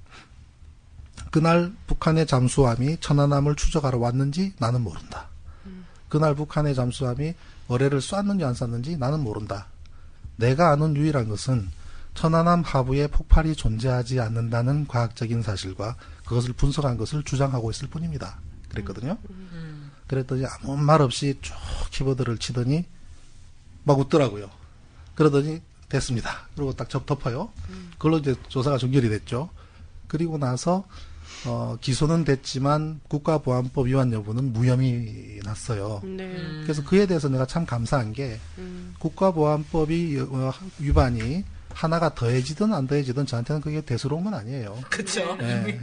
그날 1.31 1.74
북한의 1.88 2.25
잠수함이 2.27 2.98
천안함을 3.00 3.55
추적하러 3.55 4.00
왔는지 4.00 4.53
나는 4.59 4.81
모른다. 4.81 5.27
그날 6.09 6.33
북한의 6.36 6.74
잠수함이 6.74 7.36
어뢰를 7.67 8.01
쐈는지 8.01 8.43
안 8.43 8.53
쐈는지 8.53 8.98
나는 8.98 9.19
모른다. 9.21 9.67
내가 10.38 10.71
아는 10.71 10.95
유일한 10.95 11.27
것은 11.29 11.69
천안함 12.15 12.63
하부에 12.63 13.07
폭발이 13.07 13.55
존재하지 13.55 14.19
않는다는 14.19 14.88
과학적인 14.88 15.43
사실과 15.43 15.95
그것을 16.25 16.53
분석한 16.53 16.98
것을 16.98 17.24
주장하고 17.24 17.69
있을 17.69 17.88
뿐입니다. 17.89 18.39
그랬거든요. 18.69 19.17
음. 19.29 19.91
그랬더니 20.07 20.45
아무 20.45 20.75
말 20.77 21.01
없이 21.01 21.38
쭉 21.41 21.53
키보드를 21.91 22.39
치더니 22.39 22.86
막 23.83 24.00
웃더라고요. 24.00 24.50
그러더니 25.15 25.62
됐습니다. 25.89 26.48
그리고 26.55 26.74
딱 26.74 26.89
접 26.89 27.05
덮어요. 27.05 27.51
그걸로 27.93 28.17
이제 28.17 28.36
조사가 28.48 28.77
종결이 28.77 29.09
됐죠. 29.09 29.50
그리고 30.07 30.38
나서 30.38 30.86
어, 31.46 31.77
기소는 31.79 32.25
됐지만 32.25 33.00
국가보안법 33.08 33.88
위반 33.88 34.12
여부는 34.12 34.51
무혐의 34.53 35.39
났어요. 35.43 36.01
네. 36.03 36.25
음. 36.25 36.62
그래서 36.63 36.84
그에 36.84 37.05
대해서 37.05 37.29
내가 37.29 37.46
참 37.46 37.65
감사한 37.65 38.13
게 38.13 38.39
음. 38.58 38.93
국가보안법이 39.00 40.19
어, 40.19 40.51
위반이 40.79 41.43
하나가 41.79 42.13
더해지든 42.13 42.74
안 42.74 42.88
더해지든 42.88 43.25
저한테는 43.25 43.62
그게 43.62 43.79
대수로운 43.79 44.25
건 44.25 44.33
아니에요. 44.33 44.77
그쵸. 44.91 45.38
예. 45.41 45.79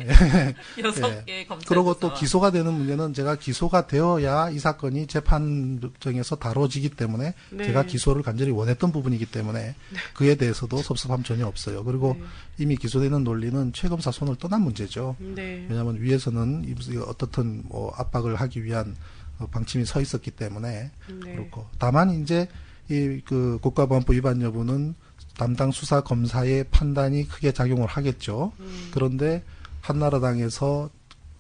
여섯 0.85 1.11
예. 1.11 1.25
개 1.25 1.47
검찰. 1.47 1.67
그리고 1.67 1.99
또 1.99 2.13
기소가 2.13 2.51
되는 2.51 2.71
문제는 2.75 3.15
제가 3.15 3.37
기소가 3.37 3.87
되어야 3.87 4.51
이 4.51 4.59
사건이 4.59 5.07
재판정에서 5.07 6.37
다뤄지기 6.37 6.91
때문에 6.91 7.33
네. 7.51 7.65
제가 7.65 7.85
기소를 7.85 8.23
간절히 8.23 8.51
원했던 8.51 8.93
부분이기 8.93 9.25
때문에 9.27 9.75
그에 10.13 10.35
대해서도 10.35 10.77
섭섭함 10.79 11.23
전혀 11.23 11.47
없어요. 11.47 11.83
그리고 11.83 12.15
이미 12.59 12.77
기소되는 12.77 13.25
논리는 13.25 13.73
최검사 13.73 14.11
손을 14.11 14.37
떠난 14.37 14.61
문제죠. 14.63 15.17
네. 15.19 15.67
왜냐하면 15.69 15.97
위에서는 15.99 16.65
이- 16.69 16.97
어떻든 16.99 17.63
뭐 17.69 17.91
압박을 17.97 18.37
하기 18.37 18.65
위한 18.65 18.95
어, 19.39 19.47
방침이 19.47 19.87
서 19.87 20.01
있었기 20.03 20.31
때문에 20.31 20.91
네. 21.25 21.35
그렇고 21.35 21.67
다만 21.79 22.11
이제 22.23 22.49
이 22.91 23.21
그 23.25 23.59
국가보안법 23.63 24.15
위반 24.15 24.41
여부는 24.43 24.95
담당 25.37 25.71
수사 25.71 26.01
검사의 26.01 26.65
판단이 26.71 27.29
크게 27.29 27.53
작용을 27.53 27.87
하겠죠. 27.87 28.53
음. 28.61 28.91
그런데 28.93 29.45
한나라당에서 29.81 30.91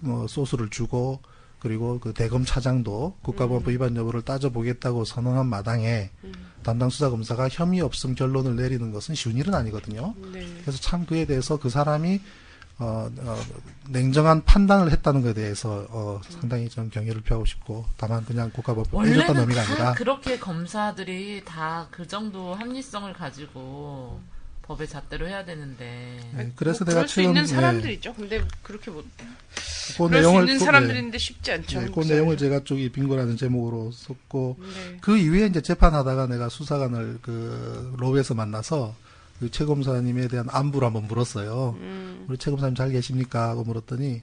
뭐 0.00 0.26
소스를 0.26 0.68
주고 0.70 1.20
그리고 1.58 1.98
그 1.98 2.12
대검 2.12 2.44
차장도 2.44 3.16
국가보안법 3.22 3.70
위반 3.72 3.96
여부를 3.96 4.22
따져보겠다고 4.22 5.04
선언한 5.04 5.46
마당에 5.46 6.10
담당 6.62 6.90
수사 6.90 7.10
검사가 7.10 7.48
혐의 7.48 7.80
없음 7.80 8.14
결론을 8.14 8.56
내리는 8.56 8.92
것은 8.92 9.14
쉬운 9.14 9.36
일은 9.36 9.54
아니거든요. 9.54 10.14
네. 10.32 10.46
그래서 10.60 10.78
참 10.80 11.06
그에 11.06 11.24
대해서 11.24 11.56
그 11.56 11.70
사람이 11.70 12.20
어, 12.78 13.08
어, 13.18 13.40
냉정한 13.88 14.44
판단을 14.44 14.92
했다는 14.92 15.22
것에 15.22 15.32
대해서 15.34 15.86
어, 15.88 16.20
상당히 16.28 16.68
좀 16.68 16.90
경의를 16.90 17.22
표하고 17.22 17.46
싶고 17.46 17.86
다만 17.96 18.24
그냥 18.26 18.50
국가법을 18.50 18.90
빼줬다는 18.90 19.18
원래는 19.18 19.40
의미가 19.40 19.62
다 19.62 19.72
아니라 19.72 19.92
그렇게 19.94 20.38
검사들이 20.38 21.42
다 21.44 21.86
그 21.90 22.06
정도 22.06 22.54
합리성을 22.54 23.12
가지고 23.12 24.20
법의 24.62 24.88
잣대로 24.88 25.28
해야 25.28 25.44
되는데 25.44 26.18
네, 26.34 26.52
그래서 26.56 26.84
뭐 26.84 26.92
내가 26.92 27.06
최근 27.06 27.30
있는 27.30 27.42
예, 27.42 27.46
사람들이죠. 27.46 28.14
근데 28.14 28.42
그렇게 28.62 28.90
못그 28.90 29.08
그럴 29.96 30.10
내용을 30.10 30.42
수 30.42 30.46
있는 30.46 30.58
그, 30.58 30.64
사람들인데 30.64 31.18
쉽지 31.18 31.52
않죠. 31.52 31.80
네, 31.80 31.86
그 31.94 32.00
내용을. 32.00 32.36
제가 32.36 32.64
쪽이 32.64 32.90
빙고라는 32.90 33.36
제목으로 33.36 33.92
썼고 33.92 34.56
네. 34.58 34.96
그 35.00 35.16
이후에 35.16 35.46
이제 35.46 35.60
재판하다가 35.60 36.26
내가 36.26 36.48
수사관을 36.48 37.20
그 37.22 37.94
로비에서 37.96 38.34
만나서 38.34 38.94
그 39.40 39.50
최검사님에 39.50 40.28
대한 40.28 40.46
안부를 40.50 40.86
한번 40.86 41.06
물었어요. 41.06 41.76
음. 41.78 42.24
우리 42.28 42.38
최 42.38 42.50
검사님 42.50 42.74
잘 42.74 42.90
계십니까? 42.90 43.48
하고 43.50 43.64
물었더니 43.64 44.22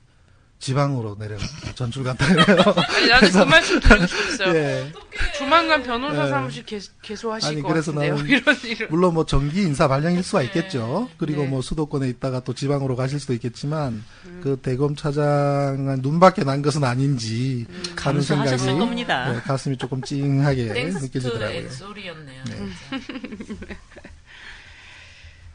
지방으로 0.63 1.17
내려 1.19 1.37
전출 1.75 2.05
갔다 2.05 2.25
그래요. 2.33 2.63
아니, 2.95 3.07
나도 3.09 3.31
그 3.31 3.37
말씀 3.39 3.79
드리고 3.81 4.07
싶었어요. 4.07 4.55
예. 4.55 4.91
조만간 5.37 5.83
변호사 5.83 6.23
네. 6.23 6.29
사무실 6.29 6.65
개, 6.65 6.79
개소 7.01 7.33
하실 7.33 7.49
아니, 7.49 7.61
것 7.61 7.67
그래서 7.67 7.91
같은데요. 7.91 8.15
나는 8.15 8.29
이런 8.31 8.55
이런. 8.63 8.89
물론 8.89 9.13
뭐 9.13 9.25
정기 9.25 9.61
인사 9.61 9.89
발령일 9.89 10.23
수가 10.23 10.41
있겠죠. 10.43 11.09
그리고 11.17 11.41
네. 11.43 11.49
뭐 11.49 11.61
수도권에 11.61 12.07
있다가 12.07 12.39
또 12.39 12.53
지방으로 12.53 12.95
가실 12.95 13.19
수도 13.19 13.33
있겠지만 13.33 14.03
음. 14.25 14.39
그 14.41 14.57
대검 14.61 14.95
차장은 14.95 15.99
눈밖에 16.01 16.45
난 16.45 16.61
것은 16.61 16.85
아닌지 16.85 17.65
음. 17.69 17.83
하는 17.97 18.21
생각이 18.21 18.65
겁니다. 18.65 19.33
네, 19.33 19.39
가슴이 19.41 19.75
조금 19.77 20.01
찡하게 20.01 20.63
느껴지더라고요. 20.93 21.57
엑소리였네요. 21.57 22.43
네. 22.45 22.67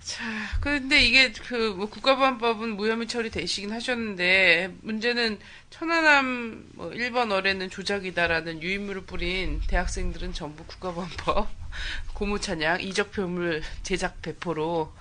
자, 0.08 0.24
근데 0.62 1.02
이게 1.02 1.32
그 1.32 1.74
뭐 1.76 1.88
국가보안법은 1.90 2.76
무혐의 2.76 3.06
처리 3.08 3.30
되시긴 3.30 3.72
하셨는데 3.72 4.74
문제는 4.80 5.38
천안함 5.70 6.70
뭐 6.74 6.90
1번 6.92 7.30
어뢰는 7.30 7.68
조작이다라는 7.70 8.62
유인물을 8.62 9.02
뿌린 9.02 9.60
대학생들은 9.66 10.32
전부 10.32 10.64
국가보안법 10.64 11.48
고무찬양 12.14 12.80
이적표물 12.80 13.62
제작 13.82 14.22
배포로 14.22 14.92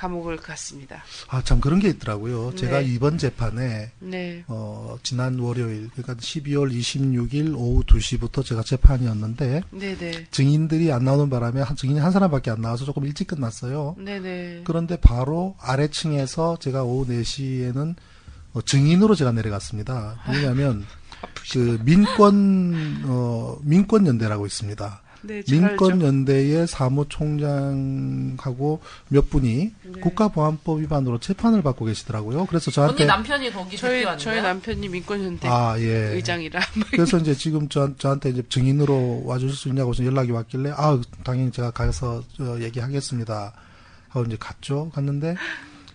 감옥을 0.00 0.38
갔습니다. 0.38 1.02
아 1.28 1.42
참 1.42 1.60
그런 1.60 1.78
게 1.80 1.88
있더라고요. 1.88 2.54
제가 2.54 2.80
네. 2.80 2.86
이번 2.86 3.18
재판에 3.18 3.90
네. 3.98 4.44
어, 4.48 4.96
지난 5.02 5.38
월요일 5.38 5.90
그러니까 5.90 6.14
12월 6.14 6.72
26일 6.72 7.54
오후 7.56 7.82
2시부터 7.84 8.44
제가 8.44 8.62
재판이었는데 8.62 9.62
네네. 9.70 10.26
증인들이 10.30 10.92
안 10.92 11.04
나오는 11.04 11.28
바람에 11.28 11.60
한 11.60 11.76
증인이 11.76 11.98
한 12.00 12.12
사람밖에 12.12 12.50
안 12.50 12.60
나와서 12.60 12.84
조금 12.84 13.04
일찍 13.04 13.26
끝났어요. 13.26 13.96
네네. 13.98 14.62
그런데 14.64 14.96
바로 14.96 15.56
아래층에서 15.60 16.56
제가 16.60 16.82
오후 16.84 17.06
4시에는 17.06 17.94
어, 18.54 18.62
증인으로 18.62 19.14
제가 19.14 19.32
내려갔습니다. 19.32 20.22
왜냐하면 20.28 20.86
그 21.52 21.78
민권 21.84 23.02
어 23.04 23.58
민권 23.62 24.06
연대라고 24.06 24.46
있습니다. 24.46 24.99
네, 25.22 25.42
잘 25.42 25.64
알죠. 25.64 25.86
민권 25.86 26.02
연대의 26.02 26.66
사무총장하고 26.66 28.10
몇 29.08 29.28
분이 29.30 29.72
네. 29.82 30.00
국가보안법 30.00 30.80
위반으로 30.80 31.18
재판을 31.18 31.62
받고 31.62 31.84
계시더라고요. 31.84 32.46
그래서 32.46 32.70
언니 32.70 32.74
저한테 32.74 33.04
남편이 33.04 33.52
거기 33.52 33.76
저희? 33.76 34.04
저희 34.18 34.40
남편이 34.40 34.88
민권연대 34.88 35.48
아 35.48 35.78
예. 35.78 36.14
의장이라 36.14 36.60
그래서 36.90 37.18
이제 37.18 37.34
지금 37.34 37.68
저, 37.68 37.94
저한테 37.96 38.30
이제 38.30 38.42
증인으로 38.48 39.22
와주실 39.24 39.56
수 39.56 39.68
있냐고 39.68 39.92
연락이 40.04 40.30
왔길래 40.32 40.72
아 40.76 41.00
당연히 41.24 41.52
제가 41.52 41.70
가서 41.70 42.22
저 42.36 42.60
얘기하겠습니다 42.60 43.52
하고 44.08 44.26
이제 44.26 44.36
갔죠 44.38 44.90
갔는데 44.94 45.36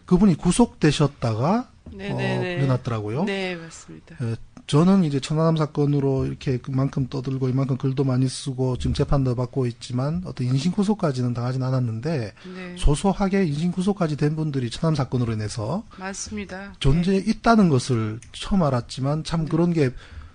그분이 0.05 0.35
구속되셨다가 0.35 1.69
어, 1.85 1.91
네네네. 1.91 2.55
일어났더라고요. 2.55 3.25
네 3.25 3.55
맞습니다. 3.55 4.15
예, 4.21 4.35
저는 4.67 5.03
이제 5.03 5.19
천안함 5.19 5.57
사건으로 5.57 6.25
이렇게 6.25 6.57
그만큼 6.57 7.07
떠들고 7.07 7.49
이만큼 7.49 7.77
글도 7.77 8.03
많이 8.03 8.27
쓰고 8.27 8.77
지금 8.77 8.93
재판도 8.93 9.35
받고 9.35 9.67
있지만 9.67 10.23
어떤 10.25 10.47
인신 10.47 10.71
구속까지는 10.71 11.33
당하진 11.33 11.61
않았는데 11.61 12.33
네 12.55 12.75
소소하게 12.77 13.45
인신 13.45 13.71
구속까지 13.71 14.17
된 14.17 14.35
분들이 14.35 14.69
천안함 14.69 14.95
사건으로 14.95 15.33
인해서 15.33 15.83
많습니다. 15.97 16.73
존재해 16.79 17.17
있다는 17.17 17.69
것을 17.69 18.19
처음 18.31 18.63
알았지만 18.63 19.23
참 19.23 19.47
그런 19.47 19.71
게 19.71 19.91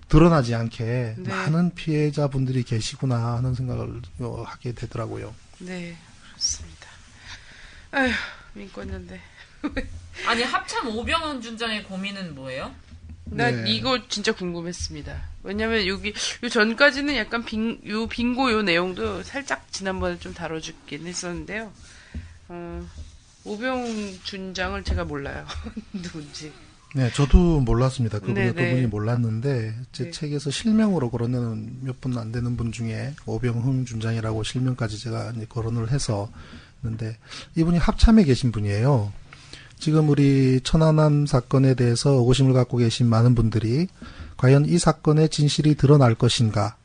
드러나지 0.09 0.55
않게 0.55 1.15
네. 1.19 1.29
많은 1.29 1.75
피해자분들이 1.75 2.65
계시구나 2.65 3.37
하는 3.37 3.55
생각을 3.55 4.03
어, 4.19 4.45
하게 4.47 4.73
되더라고요. 4.73 5.33
네, 5.61 5.97
그렇습니다. 6.31 6.89
아휴, 7.93 8.11
민권연대. 8.55 9.21
아니 10.27 10.43
합참 10.43 10.89
오병헌 10.89 11.41
준장의 11.43 11.85
고민은 11.85 12.35
뭐예요? 12.35 12.75
난 13.31 13.65
네. 13.65 13.71
이거 13.73 13.99
진짜 14.09 14.33
궁금했습니다. 14.33 15.17
왜냐면 15.45 15.87
여기 15.87 16.13
요 16.43 16.49
전까지는 16.49 17.17
약간 17.17 17.45
빙, 17.45 17.81
요 17.87 18.07
빙고 18.07 18.51
요 18.53 18.63
내용도 18.63 19.23
살짝 19.23 19.71
지난번에 19.73 20.19
좀 20.19 20.35
다뤄주긴 20.35 21.07
했었는데요. 21.07 21.73
어, 22.49 22.87
오병 23.45 24.19
준장을 24.25 24.83
제가 24.85 25.05
몰라요. 25.05 25.47
누군지. 25.93 26.53
네, 26.97 27.09
저도 27.13 27.61
몰랐습니다. 27.61 28.19
그분이 28.19 28.35
네, 28.35 28.53
네. 28.53 28.69
그분이 28.71 28.87
몰랐는데 28.89 29.77
제 29.93 30.05
네. 30.05 30.11
책에서 30.11 30.51
실명으로 30.51 31.09
거론되는 31.11 31.79
몇 31.85 32.01
분 32.01 32.19
안 32.19 32.33
되는 32.33 32.57
분 32.57 32.73
중에 32.73 33.15
오병흥 33.27 33.85
준장이라고 33.85 34.43
실명까지 34.43 34.99
제가 34.99 35.33
이제 35.37 35.47
거론을 35.49 35.93
해서 35.93 36.29
있는데 36.83 37.17
이분이 37.55 37.79
합참에 37.79 38.25
계신 38.25 38.51
분이에요. 38.51 39.13
지금 39.81 40.09
우리 40.09 40.61
천안함 40.63 41.27
사건에 41.27 41.75
대해서 41.75 42.11
의구심을 42.11 42.53
갖고 42.53 42.77
계신 42.77 43.07
많은 43.09 43.35
분들이 43.35 43.89
과연 44.37 44.67
이 44.67 44.79
사건의 44.79 45.29
진실이 45.31 45.75
드러날 45.75 46.15
것인가 46.15 46.77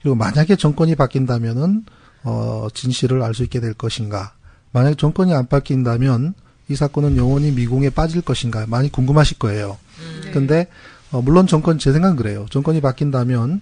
그리고 0.00 0.14
만약에 0.16 0.56
정권이 0.56 0.94
바뀐다면은 0.96 1.84
어 2.24 2.68
진실을 2.74 3.22
알 3.22 3.34
수 3.34 3.44
있게 3.44 3.60
될 3.60 3.74
것인가 3.74 4.32
만약 4.72 4.96
정권이 4.98 5.32
안 5.34 5.46
바뀐다면 5.46 6.34
이 6.68 6.74
사건은 6.74 7.16
영원히 7.16 7.50
미궁에 7.52 7.90
빠질 7.90 8.20
것인가 8.20 8.66
많이 8.66 8.90
궁금하실 8.90 9.38
거예요. 9.38 9.78
네. 10.24 10.30
근데 10.32 10.66
어, 11.10 11.22
물론 11.22 11.46
정권 11.46 11.78
제 11.78 11.92
생각은 11.92 12.16
그래요. 12.16 12.46
정권이 12.50 12.80
바뀐다면 12.80 13.60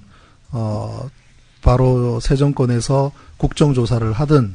어 0.51 1.09
바로 1.63 2.19
새 2.21 2.37
정권에서 2.37 3.13
국정조사를 3.37 4.13
하든 4.13 4.55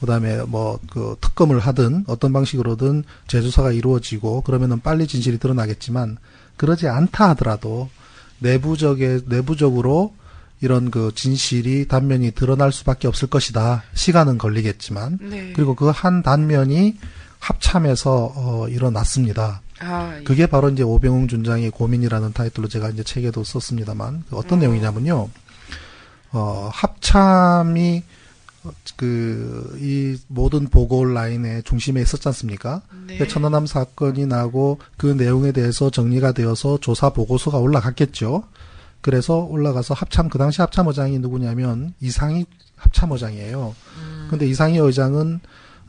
그다음에 0.00 0.42
뭐 0.42 0.78
그 0.90 1.16
특검을 1.20 1.60
하든 1.60 2.04
어떤 2.08 2.32
방식으로든 2.32 3.04
재조사가 3.28 3.72
이루어지고 3.72 4.42
그러면은 4.42 4.80
빨리 4.80 5.06
진실이 5.06 5.38
드러나겠지만 5.38 6.16
그러지 6.56 6.88
않다 6.88 7.30
하더라도 7.30 7.88
내부적에 8.40 9.20
내부적으로 9.26 10.14
이런 10.62 10.90
그 10.90 11.12
진실이 11.14 11.88
단면이 11.88 12.32
드러날 12.32 12.70
수밖에 12.72 13.08
없을 13.08 13.28
것이다. 13.28 13.82
시간은 13.94 14.36
걸리겠지만 14.38 15.18
네. 15.22 15.52
그리고 15.54 15.74
그 15.74 15.90
한 15.90 16.22
단면이 16.22 16.96
합참에서 17.38 18.32
어 18.36 18.68
일어났습니다. 18.68 19.62
아, 19.80 20.14
예. 20.18 20.22
그게 20.24 20.46
바로 20.46 20.68
이제 20.68 20.82
오병웅 20.82 21.28
준장의 21.28 21.70
고민이라는 21.70 22.34
타이틀로 22.34 22.68
제가 22.68 22.90
이제 22.90 23.02
책에도 23.02 23.42
썼습니다만 23.44 24.24
그 24.28 24.36
어떤 24.36 24.58
음. 24.58 24.60
내용이냐면요. 24.60 25.28
어, 26.32 26.70
합참이 26.72 28.02
그 28.96 29.60
이 29.80 30.16
모든 30.28 30.68
보고 30.68 31.04
라인의 31.04 31.62
중심에 31.62 32.02
있었지 32.02 32.28
않습니까? 32.28 32.82
네. 33.06 33.16
그 33.18 33.26
천안함 33.26 33.66
사건이 33.66 34.26
나고 34.26 34.78
그 34.96 35.06
내용에 35.06 35.52
대해서 35.52 35.90
정리가 35.90 36.32
되어서 36.32 36.78
조사 36.78 37.10
보고서가 37.10 37.58
올라갔겠죠. 37.58 38.44
그래서 39.00 39.38
올라가서 39.38 39.94
합참 39.94 40.28
그 40.28 40.38
당시 40.38 40.60
합참 40.60 40.88
의장이 40.88 41.18
누구냐면 41.18 41.94
이상희 42.00 42.44
합참 42.76 43.12
의장이에요. 43.12 43.74
근데 44.28 44.46
이상희 44.46 44.78
의장은 44.78 45.40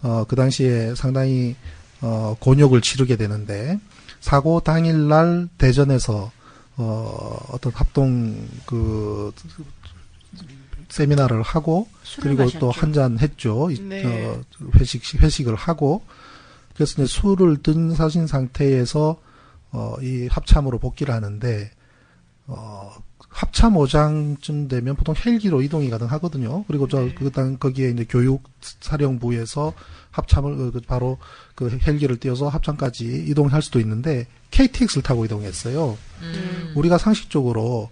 어, 0.03 0.23
그 0.27 0.36
당시에 0.36 0.95
상당히 0.95 1.55
어, 2.01 2.36
곤욕을 2.39 2.81
치르게 2.81 3.17
되는데 3.17 3.79
사고 4.21 4.62
당일 4.62 5.10
날 5.10 5.49
대전에서 5.57 6.31
어, 6.77 7.38
어떤 7.51 7.73
합동 7.73 8.47
그 8.65 9.34
세미나를 10.91 11.41
하고 11.41 11.88
그리고. 12.21 12.47
또 12.60 12.71
한 12.71 12.93
잔 12.93 13.17
했죠. 13.19 13.69
이- 13.71 13.80
네. 13.80 14.04
어, 14.06 14.41
회식 14.80 15.21
회식을 15.21 15.56
하고 15.56 16.04
그래서 16.75 17.01
이제 17.01 17.06
술을 17.06 17.63
든 17.63 17.93
사신 17.95 18.27
상태에서 18.27 19.17
어, 19.71 19.95
이 20.01 20.27
합참으로 20.30 20.80
복귀를 20.80 21.13
하는데 21.13 21.71
어, 22.47 22.91
합참 23.30 23.77
오장쯤 23.77 24.67
되면 24.67 24.95
보통 24.97 25.15
헬기로 25.17 25.62
이동이 25.62 25.89
가능하거든요. 25.89 26.65
그리고 26.67 26.89
저, 26.89 26.99
네. 26.99 27.15
그, 27.15 27.32
당, 27.32 27.58
거기에 27.58 27.91
이제 27.91 28.06
교육 28.10 28.43
사령부에서 28.82 29.73
합참을, 30.12 30.51
어, 30.51 30.71
그 30.71 30.82
바로 30.86 31.17
그 31.56 31.69
헬기를 31.88 32.17
띄워서 32.17 32.49
합참까지 32.49 33.06
이동할 33.30 33.62
수도 33.62 33.80
있는데, 33.80 34.27
KTX를 34.51 35.01
타고 35.04 35.23
이동했어요. 35.23 35.97
음. 36.23 36.73
우리가 36.75 36.97
상식적으로 36.97 37.89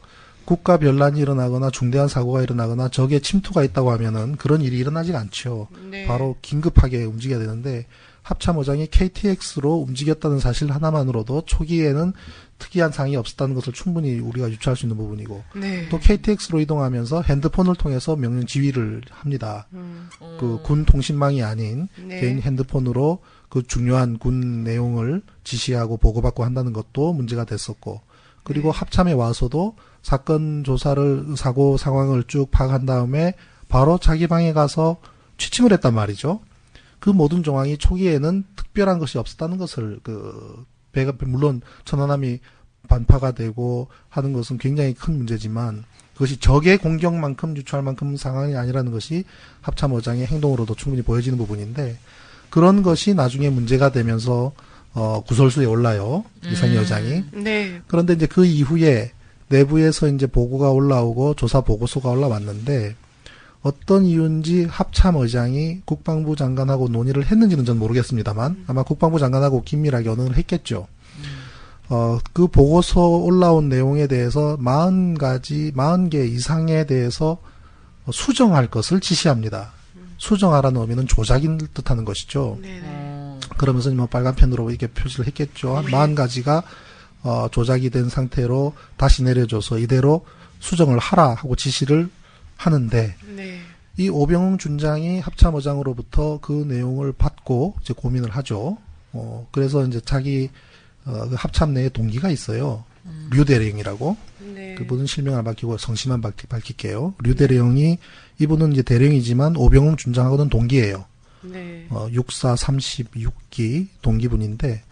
국가 0.49 0.77
변란이 0.77 1.19
일어나거나 1.19 1.69
중대한 1.69 2.07
사고가 2.07 2.41
일어나거나 2.41 2.89
적의 2.89 3.21
침투가 3.21 3.63
있다고 3.63 3.91
하면은 3.91 4.35
그런 4.35 4.63
일이 4.63 4.79
일어나질 4.79 5.15
않죠. 5.15 5.67
네. 5.91 6.07
바로 6.07 6.37
긴급하게 6.41 7.03
움직여야 7.03 7.37
되는데 7.37 7.85
합참의장이 8.23 8.87
KTX로 8.87 9.75
움직였다는 9.75 10.39
사실 10.39 10.71
하나만으로도 10.71 11.43
초기에는 11.45 12.13
특이한 12.57 12.91
상이 12.91 13.15
없었다는 13.15 13.53
것을 13.53 13.73
충분히 13.73 14.17
우리가 14.17 14.49
유추할 14.49 14.75
수 14.75 14.87
있는 14.87 14.97
부분이고 14.97 15.43
네. 15.55 15.87
또 15.89 15.99
KTX로 15.99 16.61
이동하면서 16.61 17.21
핸드폰을 17.21 17.75
통해서 17.75 18.15
명령 18.15 18.47
지휘를 18.47 19.03
합니다. 19.11 19.67
음. 19.73 20.09
그군 20.39 20.83
통신망이 20.83 21.43
아닌 21.43 21.87
네. 22.03 22.21
개인 22.21 22.41
핸드폰으로 22.41 23.19
그 23.49 23.61
중요한 23.61 24.17
군 24.17 24.63
내용을 24.63 25.21
지시하고 25.43 25.97
보고받고 25.97 26.43
한다는 26.43 26.73
것도 26.73 27.13
문제가 27.13 27.45
됐었고 27.45 28.01
그리고 28.43 28.71
네. 28.71 28.79
합참에 28.79 29.13
와서도 29.13 29.75
사건 30.01 30.63
조사를 30.63 31.35
사고 31.37 31.77
상황을 31.77 32.23
쭉 32.27 32.49
파악한 32.51 32.85
다음에 32.85 33.33
바로 33.67 33.97
자기 33.97 34.27
방에 34.27 34.53
가서 34.53 34.97
취침을 35.37 35.71
했단 35.73 35.93
말이죠. 35.93 36.41
그 36.99 37.09
모든 37.09 37.43
정황이 37.43 37.77
초기에는 37.77 38.43
특별한 38.55 38.99
것이 38.99 39.17
없었다는 39.17 39.57
것을 39.57 39.99
그 40.03 40.65
배가 40.91 41.13
물론 41.21 41.61
천안함이 41.85 42.39
반파가 42.87 43.31
되고 43.31 43.87
하는 44.09 44.33
것은 44.33 44.57
굉장히 44.57 44.93
큰 44.93 45.17
문제지만 45.17 45.85
그것이 46.13 46.37
적의 46.37 46.79
공격만큼 46.79 47.55
유추할 47.55 47.83
만큼 47.83 48.17
상황이 48.17 48.55
아니라는 48.55 48.91
것이 48.91 49.23
합참 49.61 49.93
의장의 49.93 50.25
행동으로도 50.25 50.75
충분히 50.75 51.01
보여지는 51.01 51.37
부분인데 51.37 51.97
그런 52.49 52.83
것이 52.83 53.13
나중에 53.13 53.49
문제가 53.49 53.91
되면서 53.91 54.51
어 54.93 55.23
구설수에 55.25 55.65
올라요 55.65 56.25
이상희 56.43 56.75
음. 56.75 56.81
여장이 56.81 57.23
네. 57.43 57.81
그런데 57.87 58.13
이제 58.13 58.25
그 58.25 58.43
이후에 58.43 59.11
내부에서 59.49 60.07
이제 60.07 60.27
보고가 60.27 60.71
올라오고 60.71 61.35
조사 61.35 61.61
보고서가 61.61 62.09
올라왔는데 62.09 62.95
어떤 63.61 64.05
이유인지 64.05 64.65
합참 64.65 65.17
의장이 65.17 65.81
국방부 65.85 66.35
장관하고 66.35 66.87
논의를 66.87 67.25
했는지는 67.25 67.65
전 67.65 67.77
모르겠습니다만 67.77 68.63
아마 68.67 68.83
국방부 68.83 69.19
장관하고 69.19 69.63
긴밀하게 69.63 70.09
언언을 70.09 70.37
했겠죠. 70.37 70.87
어, 71.89 72.19
그 72.33 72.47
보고서 72.47 73.07
올라온 73.07 73.67
내용에 73.67 74.07
대해서 74.07 74.57
40가지, 74.57 75.73
40개 75.73 76.31
이상에 76.31 76.85
대해서 76.85 77.39
수정할 78.11 78.67
것을 78.67 78.99
지시합니다. 78.99 79.71
수정하라는 80.17 80.81
의미는 80.81 81.07
조작인 81.07 81.57
뜻하는 81.73 82.05
것이죠. 82.05 82.59
네. 82.61 82.79
네. 82.79 82.81
어. 82.85 83.39
그러면서 83.57 83.89
뭐 83.91 84.05
빨간 84.05 84.35
펜으로 84.35 84.69
이렇게 84.69 84.87
표시를 84.87 85.27
했겠죠. 85.27 85.77
한 85.77 85.85
40가지가 85.85 86.63
어, 87.23 87.47
조작이 87.51 87.89
된 87.89 88.09
상태로 88.09 88.73
다시 88.97 89.23
내려줘서 89.23 89.77
이대로 89.77 90.25
수정을 90.59 90.99
하라 90.99 91.33
하고 91.33 91.55
지시를 91.55 92.09
하는데 92.55 93.15
네. 93.35 93.59
이 93.97 94.09
오병웅 94.09 94.57
준장이 94.57 95.19
합참의장으로부터 95.19 96.39
그 96.41 96.65
내용을 96.67 97.13
받고 97.13 97.75
이제 97.81 97.93
고민을 97.93 98.29
하죠. 98.31 98.77
어, 99.11 99.47
그래서 99.51 99.85
이제 99.85 99.99
자기 100.03 100.49
어, 101.05 101.27
그 101.29 101.35
합참 101.35 101.73
내에 101.73 101.89
동기가 101.89 102.29
있어요. 102.29 102.83
류대령이라고. 103.31 104.17
네. 104.53 104.75
그분은 104.75 105.05
실명을 105.05 105.43
밝히고 105.43 105.77
성씨만 105.77 106.21
밝히, 106.21 106.47
밝힐게요. 106.47 107.15
류대령이 107.23 107.97
이분은 108.39 108.73
이제 108.73 108.81
대령이지만 108.81 109.55
오병웅 109.55 109.97
준장하고는 109.97 110.49
동기예요. 110.49 111.05
네. 111.41 111.87
어, 111.89 112.07
64 112.11 112.55
36기 112.55 113.87
동기분인데 114.01 114.83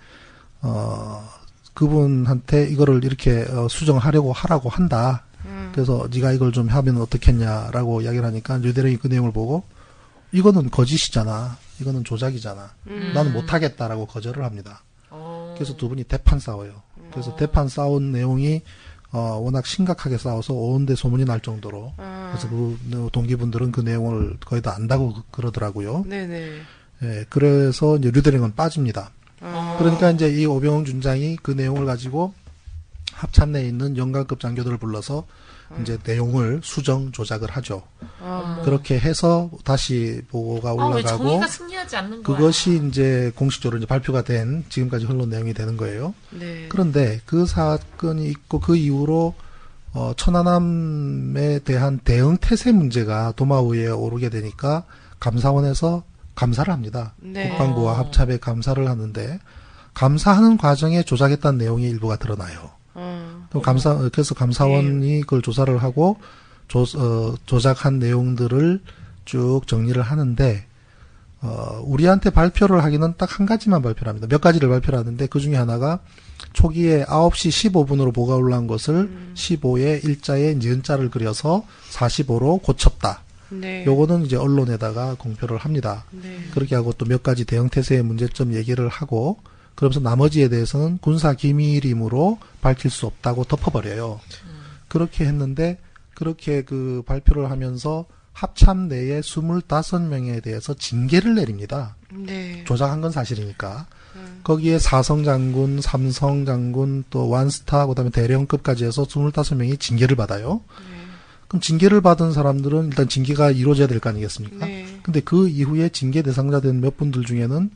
어, 0.61 1.29
그분한테 1.77 2.69
이거를 2.69 3.03
이렇게 3.03 3.41
어, 3.51 3.67
수정하려고 3.69 4.33
하라고 4.33 4.67
한다. 4.67 5.25
음. 5.45 5.69
그래서 5.73 6.07
네가 6.11 6.31
이걸 6.31 6.51
좀 6.51 6.67
하면 6.69 6.97
어떻겠냐라고 6.97 8.01
이야기를 8.01 8.25
하니까 8.25 8.57
류대령이 8.57 8.97
그 8.97 9.05
내용을 9.07 9.31
보고 9.31 9.63
이거는 10.31 10.71
거짓이잖아. 10.71 11.55
이거는 11.79 12.03
조작이잖아. 12.03 12.71
음. 12.87 13.11
나는 13.13 13.31
못하겠다라고 13.31 14.07
거절을 14.07 14.43
합니다. 14.43 14.81
어. 15.11 15.53
그래서 15.55 15.77
두 15.77 15.87
분이 15.87 16.05
대판 16.05 16.39
싸워요. 16.39 16.81
그래서 17.11 17.35
대판 17.35 17.67
싸운 17.69 18.11
내용이 18.11 18.63
어, 19.11 19.39
워낙 19.39 19.67
심각하게 19.67 20.17
싸워서 20.17 20.53
온데 20.55 20.95
소문이 20.95 21.25
날 21.25 21.39
정도로 21.41 21.93
아. 21.97 22.29
그래서 22.31 22.49
그 22.49 23.09
동기분들은 23.13 23.71
그 23.71 23.81
내용을 23.81 24.37
거의 24.43 24.63
다 24.63 24.73
안다고 24.75 25.13
그- 25.13 25.21
그러더라고요. 25.29 26.05
네네. 26.07 26.51
예, 27.03 27.25
그래서 27.29 27.97
이제 27.97 28.09
류대령은 28.09 28.55
빠집니다. 28.55 29.11
아. 29.41 29.75
그러니까 29.79 30.11
이제 30.11 30.29
이 30.29 30.45
오병웅 30.45 30.85
준장이 30.85 31.37
그 31.37 31.51
내용을 31.51 31.85
가지고 31.85 32.33
합참 33.13 33.51
내에 33.51 33.67
있는 33.67 33.97
영관급 33.97 34.39
장교들을 34.39 34.77
불러서 34.77 35.25
이제 35.81 35.97
내용을 36.05 36.61
수정 36.63 37.11
조작을 37.11 37.49
하죠. 37.51 37.83
아. 38.21 38.61
그렇게 38.63 38.97
해서 38.97 39.49
다시 39.63 40.21
보고가 40.29 40.69
아, 40.69 40.73
왜 40.73 40.83
올라가고? 40.83 41.23
그것이 42.23 42.81
이제 42.87 43.31
공식적으로 43.35 43.77
이제 43.77 43.85
발표가 43.85 44.21
된 44.21 44.63
지금까지 44.69 45.05
흘러온 45.05 45.29
내용이 45.29 45.53
되는 45.53 45.75
거예요. 45.75 46.13
네. 46.29 46.67
그런데 46.69 47.19
그 47.25 47.45
사건이 47.45 48.29
있고 48.29 48.59
그 48.59 48.75
이후로 48.77 49.33
어, 49.93 50.13
천안함에 50.15 51.59
대한 51.59 51.99
대응 51.99 52.37
태세 52.37 52.71
문제가 52.71 53.33
도마 53.35 53.61
위에 53.61 53.87
오르게 53.87 54.29
되니까 54.29 54.83
감사원에서 55.19 56.03
감사를 56.37 56.71
합니다. 56.71 57.13
네. 57.17 57.49
국방부와 57.49 57.93
어. 57.93 57.95
합참에 57.95 58.37
감사를 58.37 58.87
하는데 58.87 59.39
감사하는 59.95 60.57
과정에 60.57 61.01
조작했다는 61.01 61.57
내용이 61.57 61.89
일부가 61.89 62.15
드러나요. 62.17 62.69
어. 62.93 63.47
그럼 63.49 63.63
감사 63.63 63.97
그래서 64.11 64.35
감사원이 64.35 65.21
그걸 65.21 65.41
조사를 65.41 65.75
하고 65.79 66.17
조, 66.67 66.83
어, 66.83 67.35
조작한 67.47 67.97
내용들을 67.97 68.81
쭉 69.25 69.61
정리를 69.65 69.99
하는데 69.99 70.65
어, 71.41 71.81
우리한테 71.83 72.29
발표를 72.29 72.83
하기는 72.83 73.15
딱 73.17 73.39
한 73.39 73.45
가지만 73.47 73.81
발표를 73.81 74.09
합니다. 74.09 74.27
몇 74.27 74.39
가지를 74.39 74.69
발표를 74.69 74.99
하는데 74.99 75.27
그 75.27 75.39
중에 75.39 75.55
하나가 75.55 75.99
초기에 76.53 77.05
9시 77.05 77.71
15분으로 77.71 78.13
보가 78.13 78.35
올라온 78.35 78.67
것을 78.67 79.09
15에 79.33 80.03
일자에 80.03 80.55
니은자를 80.55 81.09
그려서 81.09 81.63
45로 81.91 82.61
고쳤다. 82.61 83.23
네. 83.49 83.85
요거는 83.85 84.25
이제 84.25 84.35
언론에다가 84.35 85.15
공표를 85.15 85.57
합니다. 85.57 86.05
네. 86.11 86.39
그렇게 86.53 86.75
하고 86.75 86.93
또 86.93 87.05
몇 87.05 87.23
가지 87.23 87.45
대응 87.45 87.69
태세의 87.69 88.03
문제점 88.03 88.53
얘기를 88.53 88.87
하고 88.89 89.39
그러면서 89.75 89.99
나머지에 90.01 90.49
대해서는 90.49 90.97
군사 91.01 91.33
기밀임으로 91.33 92.39
밝힐 92.61 92.91
수 92.91 93.05
없다고 93.05 93.45
덮어버려요. 93.45 94.19
그렇게 94.87 95.25
했는데 95.25 95.79
그렇게 96.15 96.63
그 96.63 97.03
발표를 97.05 97.51
하면서 97.51 98.05
합참 98.33 98.87
내에 98.87 99.21
25명에 99.21 100.43
대해서 100.43 100.73
징계를 100.73 101.35
내립니다. 101.35 101.95
네. 102.11 102.63
조작한 102.65 103.01
건 103.01 103.11
사실이니까. 103.11 103.87
음. 104.15 104.41
거기에 104.43 104.79
사성 104.79 105.23
장군, 105.23 105.81
삼성 105.81 106.45
장군, 106.45 107.03
또 107.09 107.29
완스타, 107.29 107.85
그 107.87 107.95
다음에 107.95 108.09
대령급까지 108.11 108.85
해서 108.85 109.03
25명이 109.03 109.79
징계를 109.79 110.15
받아요. 110.15 110.61
네. 110.89 111.06
그럼 111.47 111.61
징계를 111.61 112.01
받은 112.01 112.31
사람들은 112.33 112.87
일단 112.87 113.07
징계가 113.07 113.51
이루어져야 113.51 113.87
될 113.87 113.99
거 113.99 114.09
아니겠습니까? 114.09 114.65
네. 114.65 114.85
근데 115.03 115.19
그 115.21 115.47
이후에 115.47 115.89
징계 115.89 116.21
대상자 116.21 116.59
된 116.59 116.81
몇 116.81 116.97
분들 116.97 117.23
중에는 117.23 117.69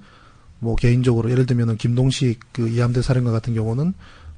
뭐 0.60 0.76
개인적으로 0.76 1.32
예를 1.32 1.46
들면은 1.46 1.78
김동식 1.78 2.40
그 2.52 2.68
이함대 2.70 3.02
사령관 3.02 3.34
같은 3.34 3.54
경우는 3.56 3.94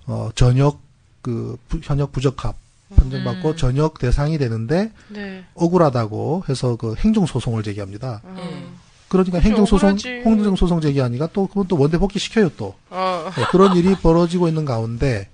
어 0.05 0.29
전역 0.35 0.79
그 1.21 1.57
부- 1.67 1.79
현역 1.81 2.11
부적합 2.11 2.55
판정받고 2.95 3.49
음. 3.51 3.55
전역 3.57 3.97
대상이 3.99 4.37
되는데 4.37 4.91
네. 5.09 5.43
억울하다고 5.55 6.43
해서 6.47 6.75
그 6.75 6.93
행정 6.99 7.25
소송을 7.25 7.63
제기합니다. 7.63 8.21
어. 8.23 8.73
그러니까 9.07 9.39
행정 9.39 9.65
소송. 9.65 9.97
행정 9.99 10.55
소송 10.55 10.79
제기하니까 10.81 11.29
또 11.33 11.47
그건 11.47 11.67
또 11.67 11.77
원대 11.77 11.97
복귀 11.97 12.19
시켜요 12.19 12.49
또. 12.57 12.75
어. 12.89 13.29
네, 13.35 13.43
그런 13.51 13.75
일이 13.75 13.95
벌어지고 13.95 14.47
있는 14.47 14.63
가운데 14.65 15.29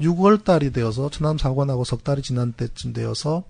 6월 0.00 0.44
달이 0.44 0.72
되어서 0.72 1.10
천안 1.10 1.38
사고가 1.38 1.64
나고 1.64 1.84
석 1.84 2.04
달이 2.04 2.22
지난 2.22 2.52
때쯤 2.52 2.92
되어서 2.92 3.44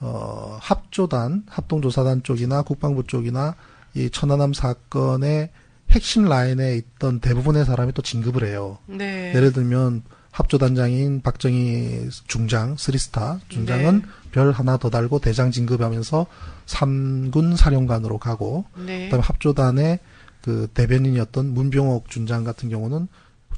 어, 0.00 0.58
합조단, 0.60 1.44
합동조사단 1.48 2.22
쪽이나 2.22 2.62
국방부 2.62 3.04
쪽이나 3.04 3.54
이 3.94 4.10
천안함 4.10 4.52
사건의 4.52 5.50
핵심 5.90 6.24
라인에 6.24 6.76
있던 6.76 7.20
대부분의 7.20 7.64
사람이 7.64 7.92
또 7.92 8.02
진급을 8.02 8.46
해요. 8.46 8.78
네. 8.86 9.32
예를 9.34 9.52
들면 9.52 10.02
합조단장인 10.32 11.22
박정희 11.22 12.10
중장, 12.26 12.76
스리스타 12.76 13.40
중장은 13.48 14.02
네. 14.02 14.06
별 14.32 14.50
하나 14.50 14.76
더 14.76 14.90
달고 14.90 15.20
대장 15.20 15.50
진급하면서 15.50 16.26
삼군 16.66 17.56
사령관으로 17.56 18.18
가고 18.18 18.66
네. 18.76 19.04
그다음에 19.04 19.22
합조단의 19.22 19.98
그 20.42 20.68
대변인이었던 20.74 21.54
문병옥 21.54 22.10
준장 22.10 22.44
같은 22.44 22.68
경우는 22.68 23.08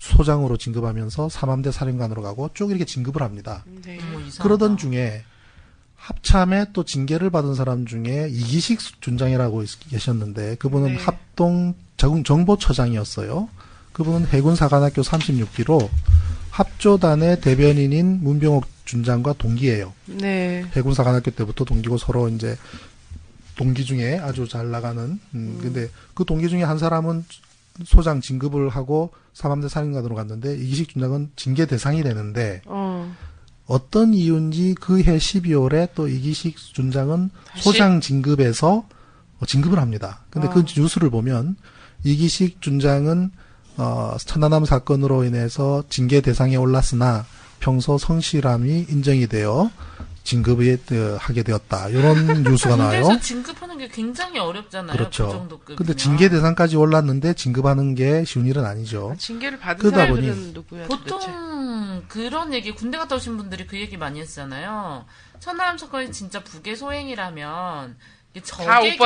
소장으로 0.01 0.57
진급하면서 0.57 1.29
삼함대 1.29 1.73
사령관으로 1.73 2.23
가고 2.23 2.51
쭉 2.55 2.71
이렇게 2.71 2.85
진급을 2.85 3.23
합니다. 3.23 3.65
네. 3.85 3.99
뭐 4.13 4.21
이상하다. 4.21 4.43
그러던 4.43 4.77
중에 4.77 5.25
합참에 5.97 6.67
또 6.73 6.85
징계를 6.85 7.31
받은 7.31 7.55
사람 7.55 7.85
중에 7.85 8.29
이기식 8.31 9.03
준장이라고 9.03 9.63
있- 9.65 9.81
계셨는데 9.91 10.57
그분은 10.57 10.95
네. 10.95 11.03
합동 11.03 11.75
자궁 11.97 12.23
정보처장이었어요. 12.23 13.49
그분은 13.93 14.27
해군사관학교 14.29 15.03
36기로 15.03 15.89
합조단의 16.51 17.41
대변인인 17.41 18.21
문병옥 18.23 18.65
준장과 18.85 19.35
동기예요. 19.35 19.93
네. 20.07 20.65
해군사관학교 20.77 21.33
때부터 21.33 21.65
동기고 21.65 21.99
서로 21.99 22.29
이제 22.29 22.57
동기 23.57 23.85
중에 23.85 24.19
아주 24.19 24.47
잘 24.47 24.71
나가는 24.71 25.19
음, 25.35 25.59
근데 25.61 25.89
그 26.15 26.25
동기 26.25 26.49
중에 26.49 26.63
한 26.63 26.79
사람은 26.79 27.25
소장 27.85 28.21
진급을 28.21 28.69
하고 28.69 29.11
삼함대 29.35 29.69
사령관으로 29.69 30.15
갔는데 30.15 30.57
이기식 30.57 30.89
준장은 30.91 31.33
징계 31.37 31.67
대상이 31.67 32.03
되는데 32.03 32.63
어. 32.67 33.13
어떤 33.67 34.15
이유인지 34.15 34.75
그 34.81 34.99
해 35.01 35.19
12월에 35.19 35.91
또 35.95 36.09
이기식 36.09 36.57
준장은 36.57 37.31
다시? 37.47 37.63
소장 37.65 38.01
진급에서 38.01 38.87
어, 39.41 39.47
진급을 39.47 39.79
합니다. 39.79 40.25
근데 40.31 40.49
그 40.49 40.61
어. 40.61 40.65
뉴스를 40.77 41.11
보면 41.11 41.57
이기식 42.05 42.61
준장은 42.63 43.31
어, 43.77 44.17
천안함 44.19 44.65
사건으로 44.65 45.25
인해서 45.25 45.85
징계 45.89 46.21
대상에 46.21 46.57
올랐으나 46.57 47.25
평소 47.61 47.99
성실함이 47.99 48.87
인정이 48.89 49.27
되어 49.29 49.71
진급에 50.29 50.75
어, 50.93 51.17
하게 51.19 51.43
되었다. 51.43 51.89
이런 51.89 52.43
뉴스가 52.45 52.77
나와요. 52.77 53.03
군대에서 53.03 53.21
진급하는 53.21 53.79
게 53.79 53.89
굉장히 53.89 54.39
어렵잖아요. 54.39 54.95
그렇죠. 54.95 55.27
그 55.27 55.33
정도 55.33 55.59
급. 55.61 55.77
근데 55.77 55.97
징계 55.97 56.29
대상까지 56.29 56.77
올랐는데 56.77 57.33
진급하는 57.33 57.95
게 57.95 58.25
쉬운 58.27 58.47
일은 58.47 58.67
아니죠. 58.67 59.13
아, 59.15 59.17
징계를 59.17 59.59
받은 59.59 59.89
사람들은 59.91 60.35
보니 60.35 60.53
누구야 60.53 60.87
보통 60.87 61.19
도대체? 61.19 61.33
그런 62.09 62.53
얘기 62.53 62.75
군대 62.75 62.99
갔다 62.99 63.17
오신 63.17 63.39
분들이 63.39 63.67
그 63.67 63.79
얘기 63.81 63.97
많이 63.97 64.21
했잖아요. 64.21 65.07
천하람 65.41 65.79
사건이 65.79 66.13
진짜 66.13 66.45
북의 66.45 66.77
소행이라면 66.77 67.97
적에게. 68.43 68.99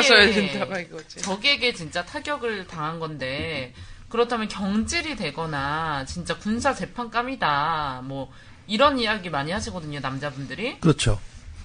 적에게 1.18 1.72
진짜 1.72 2.04
타격을 2.04 2.66
당한 2.66 2.98
건데 2.98 3.72
그렇다면 4.12 4.46
경질이 4.48 5.16
되거나 5.16 6.04
진짜 6.04 6.36
군사 6.38 6.74
재판감이다. 6.74 8.02
뭐 8.04 8.28
이런 8.66 8.98
이야기 8.98 9.30
많이 9.30 9.50
하시거든요, 9.50 10.00
남자분들이. 10.00 10.78
그렇죠. 10.80 11.18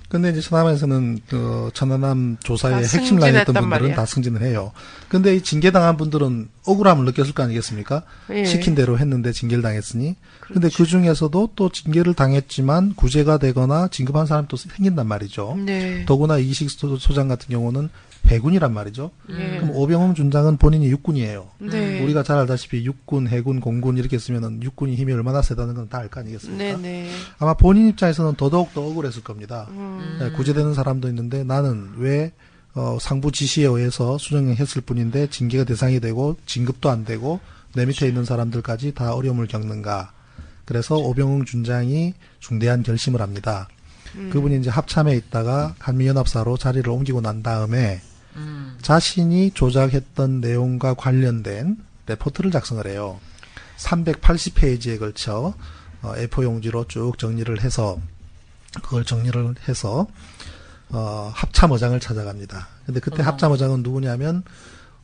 근데 0.09 0.29
이제 0.29 0.39
천안함에서는 0.39 1.19
그 1.27 1.69
천안함 1.73 2.37
조사의 2.41 2.75
다 2.75 2.97
핵심 2.97 3.17
라인이었던 3.17 3.53
분들은 3.53 3.67
말이야. 3.69 3.95
다 3.95 4.05
승진을 4.05 4.41
해요. 4.41 4.71
근데 5.09 5.35
이 5.35 5.41
징계당한 5.41 5.97
분들은 5.97 6.47
억울함을 6.65 7.03
느꼈을 7.03 7.33
거 7.33 7.43
아니겠습니까? 7.43 8.03
예. 8.31 8.45
시킨 8.45 8.73
대로 8.73 8.97
했는데 8.97 9.33
징계를 9.33 9.61
당했으니. 9.61 10.15
근데 10.39 10.59
그렇죠. 10.69 10.77
그 10.77 10.85
중에서도 10.85 11.49
또 11.57 11.69
징계를 11.69 12.13
당했지만 12.13 12.93
구제가 12.95 13.37
되거나 13.39 13.89
진급한 13.89 14.25
사람이 14.25 14.47
또 14.47 14.55
생긴단 14.55 15.05
말이죠. 15.05 15.57
네. 15.65 16.05
더구나 16.05 16.37
이기식 16.37 16.69
소- 16.71 16.95
소장 16.97 17.27
같은 17.27 17.49
경우는 17.49 17.89
해군이란 18.27 18.73
말이죠. 18.73 19.11
예. 19.29 19.59
그럼 19.59 19.71
오병홍 19.71 20.13
준장은 20.15 20.57
본인이 20.57 20.87
육군이에요. 20.87 21.47
네. 21.59 22.01
우리가 22.03 22.23
잘 22.23 22.37
알다시피 22.37 22.83
육군, 22.85 23.27
해군, 23.27 23.59
공군 23.61 23.97
이렇게 23.97 24.17
쓰면은 24.19 24.61
육군이 24.63 24.95
힘이 24.95 25.13
얼마나 25.13 25.41
세다는 25.41 25.73
건 25.75 25.87
다 25.89 25.99
알 25.99 26.09
거 26.09 26.19
아니겠습니까? 26.19 26.77
네네. 26.77 27.09
아마 27.39 27.53
본인 27.53 27.87
입장에서는 27.89 28.35
더더욱 28.35 28.73
더 28.73 28.81
억울했을 28.85 29.23
겁니다. 29.23 29.67
음. 29.71 30.17
네, 30.19 30.31
구제되는 30.31 30.73
사람도 30.73 31.07
있는데 31.09 31.43
나는 31.43 31.91
왜 31.97 32.31
어, 32.75 32.97
상부 33.01 33.31
지시에 33.31 33.65
의해서 33.65 34.17
수정했을 34.17 34.81
뿐인데 34.81 35.27
징계가 35.29 35.63
대상이 35.63 35.99
되고 35.99 36.35
진급도 36.45 36.89
안 36.89 37.05
되고 37.05 37.39
내 37.73 37.85
밑에 37.85 38.07
있는 38.07 38.23
사람들까지 38.25 38.93
다 38.93 39.13
어려움을 39.13 39.47
겪는가. 39.47 40.11
그래서 40.65 40.95
오병웅 40.97 41.45
준장이 41.45 42.13
중대한 42.39 42.83
결심을 42.83 43.21
합니다. 43.21 43.67
음. 44.15 44.29
그분이 44.31 44.57
이제 44.59 44.69
합참에 44.69 45.15
있다가 45.15 45.75
한미연합사로 45.79 46.57
자리를 46.57 46.87
옮기고 46.89 47.21
난 47.21 47.41
다음에 47.41 48.01
음. 48.37 48.77
자신이 48.81 49.51
조작했던 49.51 50.41
내용과 50.41 50.93
관련된 50.93 51.77
레포트를 52.05 52.51
작성을 52.51 52.85
해요. 52.87 53.19
380페이지에 53.77 54.99
걸쳐 54.99 55.53
어, 56.01 56.13
A4 56.13 56.43
용지로 56.43 56.85
쭉 56.87 57.17
정리를 57.17 57.61
해서 57.61 57.99
그걸 58.83 59.03
정리를 59.03 59.55
해서 59.67 60.07
어, 60.89 61.31
합참의장을 61.33 61.99
찾아갑니다. 61.99 62.67
근데 62.85 62.99
그때 62.99 63.21
어머. 63.21 63.31
합참의장은 63.31 63.83
누구냐면 63.83 64.43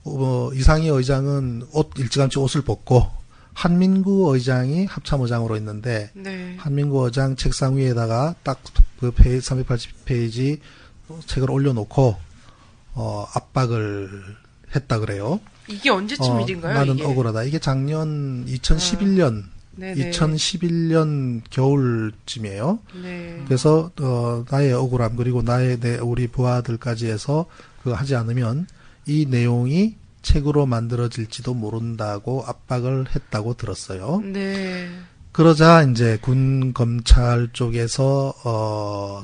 어, 0.06 0.52
이상희 0.54 0.88
의장은 0.89 1.67
옷 1.74 1.91
일찌감치 1.98 2.39
옷을 2.39 2.62
벗고 2.62 3.10
한민구 3.54 4.34
의장이 4.34 4.86
합참의장으로 4.86 5.56
있는데 5.58 6.12
네. 6.13 6.56
한민구 6.58 7.06
의장 7.06 7.36
책상 7.36 7.78
위에다가 7.78 8.36
딱 8.43 8.82
그 8.82 9.12
페이지 9.12 9.48
380페이지 9.50 10.60
책을 11.28 11.52
올려놓고 11.52 12.17
어, 12.93 13.27
압박을 13.34 14.10
했다 14.75 14.99
그래요. 14.99 15.39
이게 15.67 15.89
언제쯤 15.89 16.25
어, 16.32 16.41
일인가요? 16.41 16.73
나는 16.73 16.95
이게? 16.95 17.06
억울하다. 17.06 17.43
이게 17.43 17.60
작년 17.60 18.45
2011년 18.45 19.43
네네. 19.75 20.12
2011년 20.12 21.41
겨울쯤이에요. 21.49 22.79
네. 23.01 23.41
그래서 23.45 23.91
어, 24.01 24.45
나의 24.49 24.73
억울함 24.73 25.15
그리고 25.15 25.41
나의 25.41 25.79
내 25.79 25.97
우리 25.97 26.27
부하들까지 26.27 27.08
해서 27.08 27.45
그거 27.82 27.95
하지 27.95 28.15
않으면 28.15 28.67
이 29.06 29.25
내용이 29.27 29.95
책으로 30.21 30.65
만들어질지도 30.65 31.53
모른다고 31.53 32.43
압박을 32.45 33.08
했다고 33.13 33.56
들었어요. 33.56 34.21
네. 34.23 34.89
그러자 35.32 35.82
이제 35.84 36.17
군 36.21 36.73
검찰 36.73 37.49
쪽에서 37.51 38.34
어 38.45 39.23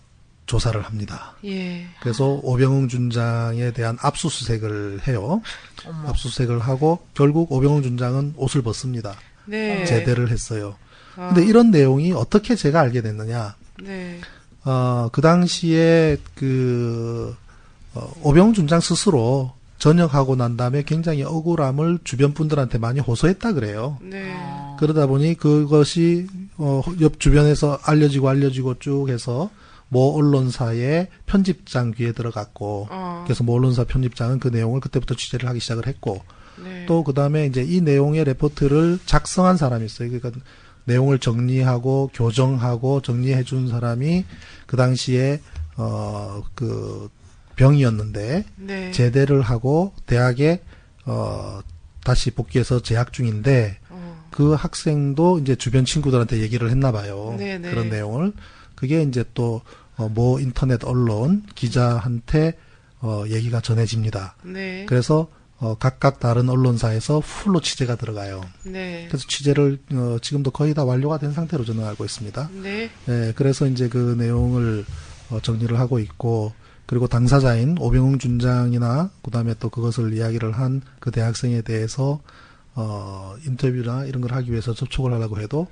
조사를 0.49 0.81
합니다. 0.81 1.35
예. 1.45 1.85
그래서 2.01 2.39
오병웅 2.41 2.87
준장에 2.87 3.71
대한 3.71 3.97
압수수색을 4.01 5.01
해요. 5.07 5.41
어머. 5.85 6.09
압수수색을 6.09 6.59
하고 6.59 6.99
결국 7.13 7.51
오병웅 7.51 7.83
준장은 7.83 8.33
옷을 8.35 8.63
벗습니다. 8.63 9.13
네. 9.45 9.85
제대를 9.85 10.31
했어요. 10.31 10.75
아, 11.15 11.27
근데 11.33 11.47
이런 11.47 11.69
내용이 11.69 12.13
어떻게 12.13 12.55
제가 12.55 12.79
알게 12.79 13.03
됐느냐? 13.03 13.55
네. 13.83 14.19
어, 14.65 15.09
그 15.11 15.21
당시에 15.21 16.17
그 16.33 17.35
어, 17.93 18.11
오병웅 18.23 18.53
준장 18.53 18.79
스스로 18.79 19.53
전역하고 19.77 20.35
난 20.35 20.57
다음에 20.57 20.81
굉장히 20.81 21.21
억울함을 21.23 21.99
주변 22.03 22.33
분들한테 22.33 22.79
많이 22.79 22.99
호소했다 22.99 23.53
그래요. 23.53 23.99
네. 24.01 24.33
어. 24.35 24.77
그러다 24.79 25.05
보니 25.05 25.35
그것이 25.35 26.27
어, 26.57 26.81
옆 27.01 27.19
주변에서 27.19 27.79
알려지고 27.83 28.29
알려지고 28.29 28.79
쭉 28.79 29.09
해서 29.09 29.51
모 29.89 30.15
언론사의 30.15 31.07
편집장 31.25 31.91
귀에 31.91 32.11
들어갔고 32.11 32.87
어. 32.89 33.23
그래서 33.25 33.43
모 33.43 33.55
언론사 33.55 33.83
편집장은 33.83 34.39
그 34.39 34.47
내용을 34.47 34.79
그때부터 34.79 35.15
취재를 35.15 35.49
하기 35.49 35.59
시작을 35.59 35.87
했고 35.87 36.21
네. 36.63 36.85
또 36.87 37.03
그다음에 37.03 37.45
이제 37.45 37.63
이 37.63 37.81
내용의 37.81 38.23
레포트를 38.25 38.99
작성한 39.05 39.57
사람이 39.57 39.85
있어요. 39.85 40.09
그러니까 40.09 40.39
내용을 40.85 41.19
정리하고 41.19 42.11
교정하고 42.13 43.01
정리해 43.01 43.43
준 43.43 43.67
사람이 43.67 44.25
그 44.65 44.77
당시에 44.77 45.41
어그 45.75 47.09
병이었는데 47.55 48.45
네. 48.57 48.91
제대를 48.91 49.41
하고 49.41 49.93
대학에 50.05 50.61
어 51.05 51.61
다시 52.03 52.31
복귀해서 52.31 52.81
재학 52.81 53.13
중인데 53.13 53.77
어. 53.89 54.25
그 54.31 54.53
학생도 54.53 55.39
이제 55.39 55.55
주변 55.55 55.85
친구들한테 55.85 56.39
얘기를 56.41 56.69
했나 56.69 56.91
봐요. 56.91 57.35
네네. 57.37 57.69
그런 57.69 57.89
내용을 57.89 58.33
그게 58.79 59.03
이제 59.03 59.25
또뭐 59.33 60.39
인터넷 60.39 60.83
언론 60.85 61.43
기자한테 61.53 62.57
어 63.01 63.25
얘기가 63.27 63.59
전해집니다. 63.59 64.35
네. 64.43 64.85
그래서 64.87 65.27
어 65.57 65.75
각각 65.77 66.21
다른 66.21 66.47
언론사에서 66.47 67.19
풀로 67.19 67.59
취재가 67.59 67.95
들어가요. 67.97 68.41
네. 68.63 69.05
그래서 69.09 69.27
취재를 69.27 69.79
어 69.91 70.17
지금도 70.21 70.51
거의 70.51 70.73
다 70.73 70.85
완료가 70.85 71.17
된 71.17 71.33
상태로 71.33 71.65
저는 71.65 71.83
알고 71.85 72.05
있습니다. 72.05 72.49
네. 72.63 72.89
예, 73.09 73.33
그래서 73.35 73.67
이제 73.67 73.89
그 73.89 74.15
내용을 74.17 74.85
어, 75.29 75.39
정리를 75.41 75.77
하고 75.77 75.99
있고 75.99 76.53
그리고 76.85 77.07
당사자인 77.07 77.77
오병웅 77.79 78.17
준장이나 78.19 79.11
그다음에 79.21 79.53
또 79.59 79.69
그것을 79.69 80.13
이야기를 80.13 80.53
한 80.53 80.81
그 81.01 81.11
대학생에 81.11 81.61
대해서 81.61 82.21
어 82.75 83.35
인터뷰나 83.45 84.05
이런 84.05 84.21
걸 84.21 84.31
하기 84.33 84.51
위해서 84.51 84.73
접촉을 84.73 85.11
하려고 85.13 85.41
해도 85.41 85.67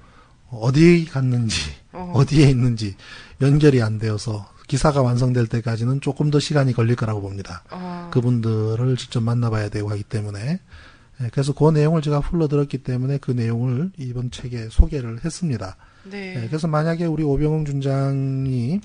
어디 0.51 1.05
갔는지 1.05 1.59
어. 1.91 2.11
어디에 2.15 2.49
있는지 2.49 2.95
연결이 3.41 3.81
안 3.81 3.99
되어서 3.99 4.49
기사가 4.67 5.01
완성될 5.01 5.47
때까지는 5.47 6.01
조금 6.01 6.29
더 6.29 6.39
시간이 6.39 6.73
걸릴 6.73 6.95
거라고 6.95 7.21
봅니다. 7.21 7.63
어. 7.71 8.09
그분들을 8.11 8.97
직접 8.97 9.21
만나봐야 9.21 9.69
되고 9.69 9.89
하기 9.89 10.03
때문에 10.03 10.59
예, 11.21 11.29
그래서 11.31 11.53
그 11.53 11.69
내용을 11.71 12.01
제가 12.01 12.19
훌러 12.19 12.47
들었기 12.47 12.79
때문에 12.79 13.17
그 13.17 13.31
내용을 13.31 13.91
이번 13.97 14.29
책에 14.29 14.67
소개를 14.69 15.23
했습니다. 15.25 15.75
네. 16.03 16.43
예, 16.43 16.47
그래서 16.47 16.67
만약에 16.67 17.05
우리 17.05 17.23
오병웅 17.23 17.65
준장이 17.65 18.81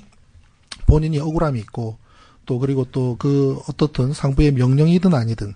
본인이 0.87 1.19
억울함이 1.19 1.59
있고 1.61 1.99
또 2.47 2.59
그리고 2.59 2.85
또 2.85 3.17
그 3.19 3.61
어떻든 3.69 4.13
상부의 4.13 4.53
명령이든 4.53 5.15
아니든 5.15 5.55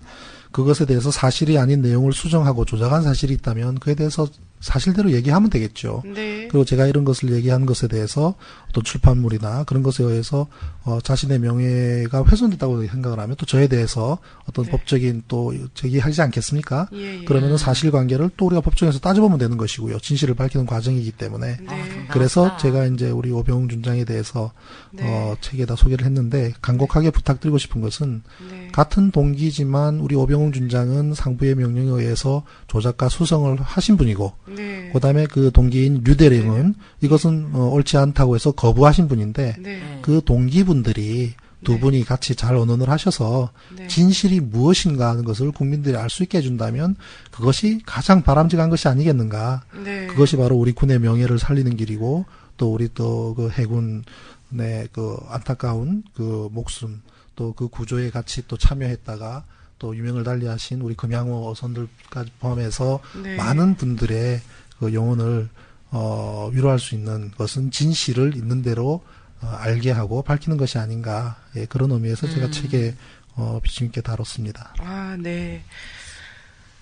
그것에 0.53 0.87
대해서 0.87 1.11
사실이 1.11 1.59
아닌 1.59 1.83
내용을 1.83 2.13
수정하고 2.13 2.65
조작한 2.65 3.03
사실이 3.03 3.35
있다면 3.35 3.79
그에 3.79 3.95
대해서 3.95 4.27
사실대로 4.61 5.13
얘기하면 5.13 5.51
되겠죠. 5.51 6.03
네. 6.05 6.49
그리고 6.49 6.65
제가 6.65 6.87
이런 6.87 7.05
것을 7.05 7.33
얘기한 7.33 7.67
것에 7.67 7.89
대해서 7.89 8.35
어떤 8.71 8.85
출판물이나 8.85 9.65
그런 9.65 9.83
것에 9.83 10.03
의해서 10.05 10.47
어, 10.85 10.99
자신의 11.03 11.39
명예가 11.41 12.25
훼손됐다고 12.25 12.87
생각을 12.87 13.19
하면 13.19 13.37
또 13.37 13.47
저에 13.47 13.69
대해서 13.69 14.19
어떤 14.49 14.65
네. 14.65 14.71
법적인 14.71 15.25
또 15.29 15.55
제기하지 15.75 16.23
않겠습니까? 16.23 16.89
예, 16.93 17.21
예. 17.21 17.25
그러면은 17.25 17.57
사실관계를 17.57 18.31
또 18.37 18.47
우리가 18.47 18.61
법정에서 18.61 18.99
따져보면 18.99 19.39
되는 19.39 19.57
것이고요. 19.57 19.99
진실을 19.99 20.35
밝히는 20.35 20.67
과정이기 20.67 21.13
때문에. 21.13 21.57
네. 21.61 22.07
그래서 22.11 22.45
맞다. 22.45 22.57
제가 22.59 22.87
이제 22.87 23.11
우리 23.11 23.31
오병웅 23.31 23.69
준장에 23.69 24.05
대해서 24.05 24.53
네. 24.93 25.03
어, 25.07 25.37
책에다 25.41 25.77
소개를 25.77 26.05
했는데 26.05 26.53
간곡하게 26.63 27.11
부탁드리고 27.11 27.59
싶은 27.59 27.81
것은 27.81 28.23
네. 28.51 28.69
같은 28.73 29.11
동기지만 29.11 30.01
우리 30.01 30.15
오병웅 30.15 30.53
준장은 30.53 31.15
상부의 31.15 31.55
명령에 31.57 32.03
의해서 32.03 32.45
조작가 32.69 33.09
수성을 33.09 33.57
하신 33.61 33.97
분이고 33.97 34.33
네. 34.49 34.91
그다음에 34.93 35.27
그 35.27 35.51
동기인 35.53 36.03
류대령은 36.05 36.75
이것은 37.01 37.51
어, 37.53 37.69
옳지 37.73 37.97
않다고 37.97 38.35
해서 38.35 38.53
거부하신 38.53 39.09
분인데 39.09 39.57
네. 39.59 39.99
그 40.03 40.21
동기분들이 40.25 41.35
두 41.65 41.73
네. 41.73 41.81
분이 41.81 42.05
같이 42.05 42.37
잘 42.37 42.55
언언을 42.55 42.89
하셔서 42.91 43.51
네. 43.77 43.89
진실이 43.89 44.41
무엇인가 44.41 45.09
하는 45.11 45.25
것을 45.25 45.51
국민들이 45.51 45.97
알 45.97 46.11
수 46.11 46.23
있게 46.23 46.39
해준다면 46.39 46.97
그것이 47.33 47.81
가장 47.85 48.23
바람직한 48.23 48.71
것이 48.71 48.87
아니겠는가. 48.89 49.63
네. 49.85 50.07
그것이 50.07 50.37
바로 50.37 50.57
우리 50.57 50.73
군의 50.73 50.99
명예를 51.01 51.39
살리는 51.39 51.77
길이고 51.77 52.25
또 52.57 52.73
우리 52.73 52.89
또 52.95 53.35
그 53.37 53.51
해군의 53.51 54.89
그 54.93 55.17
안타까운 55.29 56.05
그 56.15 56.49
목숨 56.53 57.03
또 57.35 57.53
그 57.53 57.69
구조에 57.69 58.11
같이 58.11 58.47
또 58.47 58.57
참여했다가 58.57 59.45
또 59.79 59.97
유명을 59.97 60.25
달리하신 60.25 60.81
우리 60.81 60.95
금양호 60.95 61.51
어선들까지 61.51 62.33
포함해서 62.41 63.01
네. 63.23 63.37
많은 63.37 63.77
분들의 63.77 64.41
그 64.79 64.95
영혼을 64.95 65.49
어, 65.91 66.51
위로할 66.53 66.79
수 66.79 66.95
있는 66.95 67.31
것은 67.33 67.71
진실을 67.71 68.37
있는 68.37 68.63
대로 68.63 69.05
어, 69.43 69.47
알게 69.47 69.91
하고 69.91 70.23
밝히는 70.23 70.57
것이 70.57 70.79
아닌가 70.79 71.37
예, 71.57 71.67
그런 71.67 71.91
의미에서 71.91 72.29
제가 72.29 72.47
음. 72.47 72.53
책에 72.53 72.95
어, 73.35 73.61
비중 73.63 73.87
있게 73.89 74.01
다뤘습니다. 74.01 74.75
아, 74.79 75.17
네. 75.21 75.63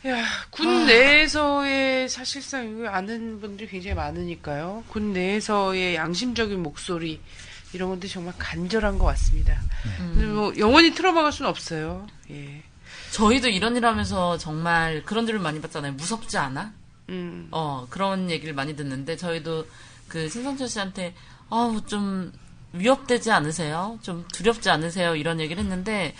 야, 0.06 0.22
군 0.50 0.86
내에서의 0.86 2.08
사실상 2.08 2.86
아는 2.86 3.40
분들이 3.40 3.68
굉장히 3.68 3.94
많으니까요. 3.94 4.84
군 4.88 5.14
내에서의 5.14 5.94
양심적인 5.94 6.62
목소리 6.62 7.20
이런 7.72 7.88
것들이 7.88 8.12
정말 8.12 8.34
간절한 8.38 8.98
것 8.98 9.06
같습니다. 9.06 9.60
근데 9.98 10.26
뭐 10.26 10.52
영원히 10.58 10.94
틀어막을 10.94 11.32
수는 11.32 11.50
없어요. 11.50 12.06
예. 12.30 12.62
저희도 13.14 13.48
이런 13.48 13.76
일 13.76 13.86
하면서 13.86 14.36
정말 14.38 15.04
그런 15.04 15.28
일을 15.28 15.38
많이 15.38 15.60
봤잖아요. 15.60 15.92
무섭지 15.92 16.36
않아? 16.36 16.72
음. 17.10 17.46
어, 17.52 17.86
그런 17.88 18.28
얘기를 18.28 18.52
많이 18.54 18.74
듣는데, 18.74 19.16
저희도 19.16 19.66
그 20.08 20.28
신성철 20.28 20.68
씨한테, 20.68 21.14
아우, 21.48 21.80
좀 21.86 22.32
위협되지 22.72 23.30
않으세요? 23.30 24.00
좀 24.02 24.26
두렵지 24.32 24.68
않으세요? 24.68 25.14
이런 25.14 25.38
얘기를 25.38 25.62
했는데, 25.62 26.16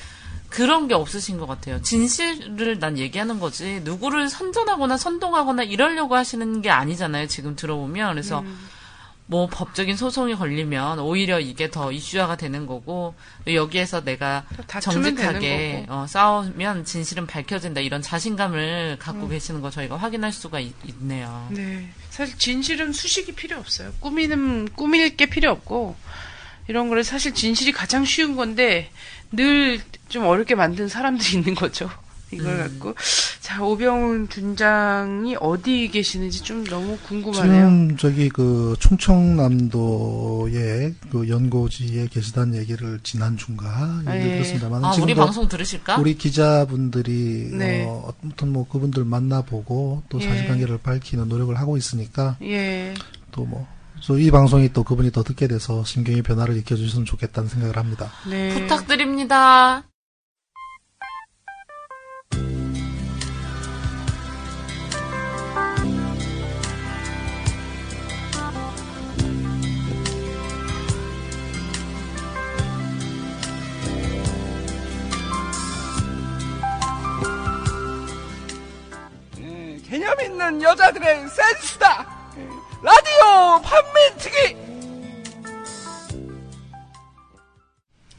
그런 0.49 0.87
게 0.87 0.95
없으신 0.95 1.37
것 1.39 1.47
같아요. 1.47 1.83
진실을 1.83 2.79
난 2.79 2.97
얘기하는 2.97 3.41
거지, 3.41 3.81
누구를 3.83 4.29
선전하거나 4.29 4.97
선동하거나 4.97 5.65
이러려고 5.65 6.15
하시는 6.15 6.63
게 6.63 6.71
아니잖아요, 6.71 7.27
지금 7.27 7.57
들어보면. 7.57 8.13
그래서, 8.13 8.45
뭐 9.27 9.47
법적인 9.47 9.97
소송이 9.97 10.35
걸리면 10.35 10.99
오히려 10.99 11.41
이게 11.41 11.71
더 11.71 11.91
이슈화가 11.91 12.37
되는 12.37 12.67
거고 12.67 13.15
여기에서 13.47 14.05
내가 14.05 14.45
정직하게 14.81 15.87
어, 15.89 16.05
싸우면 16.07 16.85
진실은 16.85 17.27
밝혀진다 17.27 17.81
이런 17.81 18.03
자신감을 18.03 18.99
음. 18.99 19.03
갖고 19.03 19.29
계시는 19.29 19.63
거 19.63 19.71
저희가 19.71 19.97
확인할 19.97 20.31
수가 20.33 20.61
있, 20.61 20.75
네요 20.99 21.49
네. 21.51 21.89
사실 22.11 22.37
진실은 22.39 22.93
수식이 22.93 23.33
필요 23.33 23.59
없어요. 23.59 23.93
꾸미는, 24.01 24.69
꾸밀 24.75 25.17
게 25.17 25.27
필요 25.27 25.51
없고, 25.51 25.97
이런 26.69 26.89
거를 26.89 27.03
사실 27.03 27.35
진실이 27.35 27.73
가장 27.73 28.05
쉬운 28.05 28.37
건데, 28.37 28.91
늘 29.33 29.81
좀 30.09 30.27
어렵게 30.27 30.55
만든 30.55 30.89
사람들이 30.89 31.39
있는 31.39 31.55
거죠. 31.55 31.91
이걸 32.35 32.59
갖고. 32.59 32.95
자, 33.41 33.63
오병훈 33.63 34.31
준장이 34.31 35.37
어디 35.39 35.89
계시는지 35.89 36.43
좀 36.43 36.65
너무 36.65 36.97
궁금하네요. 37.07 37.55
지금 37.55 37.97
저기 37.99 38.29
그 38.29 38.75
충청남도의 38.81 40.95
그 41.11 41.29
연고지에 41.29 42.09
계시다는 42.09 42.57
얘기를 42.57 42.99
지난 43.03 43.37
주인가 43.37 43.69
아, 44.07 44.17
얘기 44.17 44.29
예. 44.29 44.33
들었습니다만 44.35 44.85
아, 44.85 44.93
우리 45.01 45.15
방송 45.15 45.47
들으실까? 45.47 45.99
우리 45.99 46.17
기자분들이 46.17 47.51
네. 47.53 47.85
어, 47.87 48.13
아무튼 48.23 48.53
뭐 48.53 48.67
그분들 48.67 49.05
만나보고 49.05 50.03
또 50.09 50.21
예. 50.21 50.27
사실관계를 50.27 50.79
밝히는 50.79 51.29
노력을 51.29 51.55
하고 51.57 51.77
있으니까 51.77 52.37
예. 52.43 52.95
또 53.31 53.45
뭐. 53.45 53.67
그래서 53.95 54.19
이 54.19 54.31
방송이 54.31 54.73
또 54.73 54.83
그분이 54.83 55.13
더 55.13 55.23
듣게 55.23 55.47
돼서 55.49 55.85
심경의 55.85 56.23
변화를 56.23 56.55
일으켜주셨으면 56.57 57.07
좋겠다는 57.07 57.49
생각을 57.49 57.77
합니다. 57.77 58.11
네. 58.29 58.53
부탁드립니다. 58.55 59.85
는 80.55 80.63
여자들의 80.63 81.29
센스다. 81.29 82.07
예, 82.39 82.49
라디오 82.83 83.61
판매특위. 83.63 84.57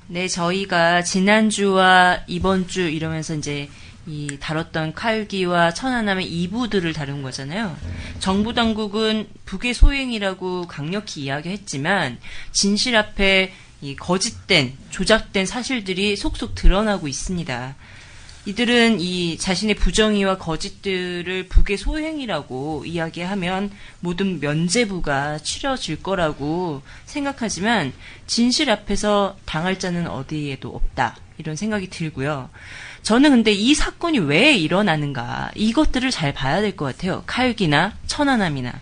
네, 0.07 0.27
저희가 0.27 1.01
지난주와 1.01 2.19
이번주 2.27 2.81
이러면서 2.81 3.35
이제 3.35 3.69
이 4.05 4.37
다뤘던 4.39 4.93
칼기와 4.93 5.73
천안함의 5.73 6.29
2부들을 6.29 6.93
다룬 6.93 7.23
거잖아요. 7.23 7.75
정부 8.19 8.53
당국은 8.53 9.29
북의 9.45 9.73
소행이라고 9.73 10.67
강력히 10.67 11.21
이야기했지만 11.21 12.19
진실 12.51 12.97
앞에 12.97 13.53
이 13.81 13.95
거짓된 13.95 14.77
조작된 14.89 15.45
사실들이 15.45 16.17
속속 16.17 16.53
드러나고 16.53 17.07
있습니다. 17.07 17.75
이들은 18.45 19.01
이 19.01 19.37
자신의 19.39 19.73
부정의와 19.75 20.37
거짓들을 20.37 21.47
북의 21.47 21.77
소행이라고 21.77 22.85
이야기하면 22.85 23.71
모든 24.01 24.39
면죄부가 24.39 25.39
치러질 25.39 26.03
거라고 26.03 26.83
생각하지만 27.05 27.91
진실 28.27 28.69
앞에서 28.69 29.35
당할 29.45 29.79
자는 29.79 30.07
어디에도 30.07 30.69
없다. 30.69 31.17
이런 31.37 31.55
생각이 31.55 31.89
들고요. 31.89 32.49
저는 33.01 33.31
근데 33.31 33.51
이 33.51 33.73
사건이 33.73 34.19
왜 34.19 34.53
일어나는가 34.55 35.51
이것들을 35.55 36.09
잘 36.11 36.33
봐야 36.33 36.61
될 36.61 36.75
것 36.75 36.85
같아요. 36.85 37.23
칼기나 37.25 37.97
천안함이나 38.07 38.73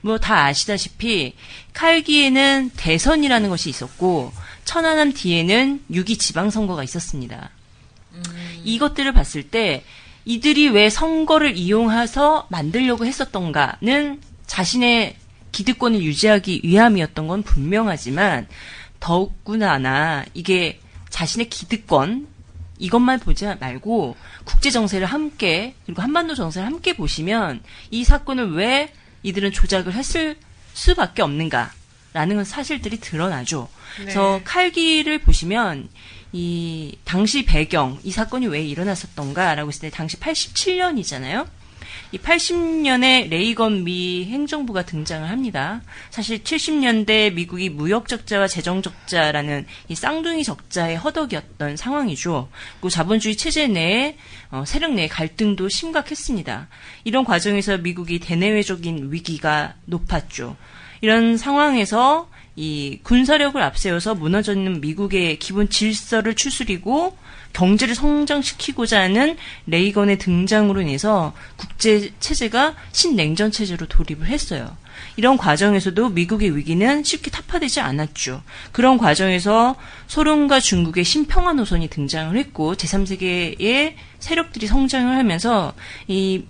뭐 0.00 0.18
다 0.18 0.46
아시다시피 0.46 1.34
칼기에는 1.74 2.70
대선이라는 2.76 3.48
것이 3.50 3.68
있었고 3.70 4.32
천안함 4.64 5.12
뒤에는 5.12 5.84
6.2 5.90 6.18
지방선거가 6.18 6.82
있었습니다. 6.82 7.50
이것들을 8.64 9.12
봤을 9.12 9.42
때 9.42 9.84
이들이 10.24 10.68
왜 10.68 10.88
선거를 10.88 11.56
이용해서 11.56 12.46
만들려고 12.50 13.06
했었던가는 13.06 14.20
자신의 14.46 15.16
기득권을 15.50 16.02
유지하기 16.02 16.62
위함이었던 16.64 17.26
건 17.26 17.42
분명하지만 17.42 18.46
더욱구나 19.00 20.24
이게 20.34 20.80
자신의 21.10 21.48
기득권 21.50 22.28
이것만 22.78 23.20
보지 23.20 23.46
말고 23.60 24.16
국제 24.44 24.70
정세를 24.70 25.06
함께 25.06 25.74
그리고 25.84 26.02
한반도 26.02 26.34
정세를 26.34 26.66
함께 26.66 26.94
보시면 26.94 27.62
이 27.90 28.04
사건을 28.04 28.54
왜 28.54 28.92
이들은 29.22 29.52
조작을 29.52 29.92
했을 29.92 30.36
수밖에 30.72 31.22
없는가라는 31.22 32.36
건 32.36 32.44
사실들이 32.44 32.98
드러나죠. 32.98 33.68
그래서 33.96 34.40
칼기를 34.44 35.18
보시면 35.18 35.88
이 36.32 36.96
당시 37.04 37.44
배경, 37.44 37.98
이 38.02 38.10
사건이 38.10 38.46
왜 38.46 38.62
일어났었던가라고 38.64 39.68
했을 39.68 39.82
때 39.82 39.90
당시 39.90 40.18
87년이잖아요. 40.18 41.46
이 42.12 42.18
80년에 42.18 43.30
레이건 43.30 43.84
미 43.84 44.26
행정부가 44.26 44.84
등장을 44.84 45.28
합니다. 45.28 45.80
사실 46.10 46.42
70년대 46.42 47.32
미국이 47.32 47.70
무역 47.70 48.06
적자와 48.06 48.48
재정 48.48 48.82
적자라는 48.82 49.66
이 49.88 49.94
쌍둥이 49.94 50.44
적자의 50.44 50.96
허덕이었던 50.96 51.76
상황이죠. 51.76 52.48
그리고 52.74 52.90
자본주의 52.90 53.36
체제 53.36 53.66
내에 53.66 54.16
어, 54.50 54.64
세력 54.66 54.92
내 54.92 55.08
갈등도 55.08 55.70
심각했습니다. 55.70 56.68
이런 57.04 57.24
과정에서 57.24 57.78
미국이 57.78 58.18
대내외적인 58.18 59.10
위기가 59.10 59.74
높았죠. 59.86 60.56
이런 61.00 61.36
상황에서 61.36 62.28
이 62.54 62.98
군사력을 63.02 63.60
앞세워서 63.60 64.14
무너져 64.14 64.52
있는 64.52 64.80
미국의 64.80 65.38
기본 65.38 65.70
질서를 65.70 66.34
추스리고 66.34 67.16
경제를 67.52 67.94
성장시키고자 67.94 69.00
하는 69.00 69.36
레이건의 69.66 70.18
등장으로 70.18 70.80
인해서 70.80 71.32
국제 71.56 72.12
체제가 72.18 72.74
신냉전 72.92 73.50
체제로 73.50 73.86
돌입을 73.86 74.26
했어요. 74.26 74.76
이런 75.16 75.36
과정에서도 75.36 76.10
미국의 76.10 76.56
위기는 76.56 77.02
쉽게 77.02 77.30
타파되지 77.30 77.80
않았죠. 77.80 78.42
그런 78.72 78.98
과정에서 78.98 79.76
소련과 80.06 80.60
중국의 80.60 81.04
신평화 81.04 81.54
노선이 81.54 81.88
등장을 81.88 82.36
했고 82.36 82.74
제3세계의 82.74 83.94
세력들이 84.18 84.66
성장을 84.66 85.14
하면서 85.16 85.72
이 86.06 86.44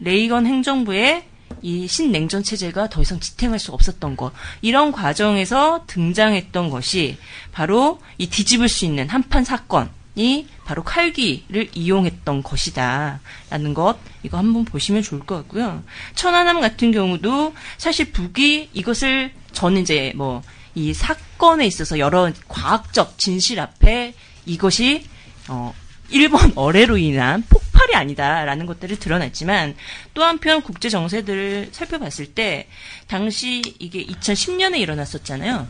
레이건 0.00 0.46
행정부의 0.46 1.24
이 1.66 1.88
신냉전 1.88 2.44
체제가 2.44 2.88
더 2.88 3.02
이상 3.02 3.18
지탱할 3.18 3.58
수 3.58 3.72
없었던 3.72 4.16
것. 4.16 4.32
이런 4.62 4.92
과정에서 4.92 5.84
등장했던 5.88 6.70
것이 6.70 7.18
바로 7.50 8.00
이 8.18 8.28
뒤집을 8.28 8.68
수 8.68 8.84
있는 8.84 9.08
한판 9.08 9.44
사건이 9.44 10.46
바로 10.64 10.84
칼기를 10.84 11.70
이용했던 11.74 12.42
것이다. 12.44 13.20
라는 13.50 13.74
것, 13.74 13.96
이거 14.22 14.38
한번 14.38 14.64
보시면 14.64 15.02
좋을 15.02 15.20
것 15.20 15.34
같고요. 15.36 15.82
천안함 16.14 16.60
같은 16.60 16.92
경우도 16.92 17.54
사실 17.78 18.12
북이 18.12 18.70
이것을 18.72 19.32
저는 19.52 19.82
이제 19.82 20.12
뭐 20.14 20.42
이 20.76 20.92
사건에 20.92 21.66
있어서 21.66 21.98
여러 21.98 22.30
과학적 22.48 23.18
진실 23.18 23.58
앞에 23.58 24.14
이것이 24.44 25.06
어, 25.48 25.74
일본 26.10 26.52
어뢰로 26.54 26.98
인한 26.98 27.42
폭 27.48 27.65
발이 27.76 27.94
아니다라는 27.94 28.64
것들을 28.66 28.98
드러냈지만 28.98 29.76
또 30.14 30.24
한편 30.24 30.62
국제 30.62 30.88
정세들을 30.88 31.68
살펴봤을 31.72 32.26
때 32.34 32.68
당시 33.06 33.62
이게 33.78 34.04
2010년에 34.06 34.78
일어났었잖아요. 34.78 35.68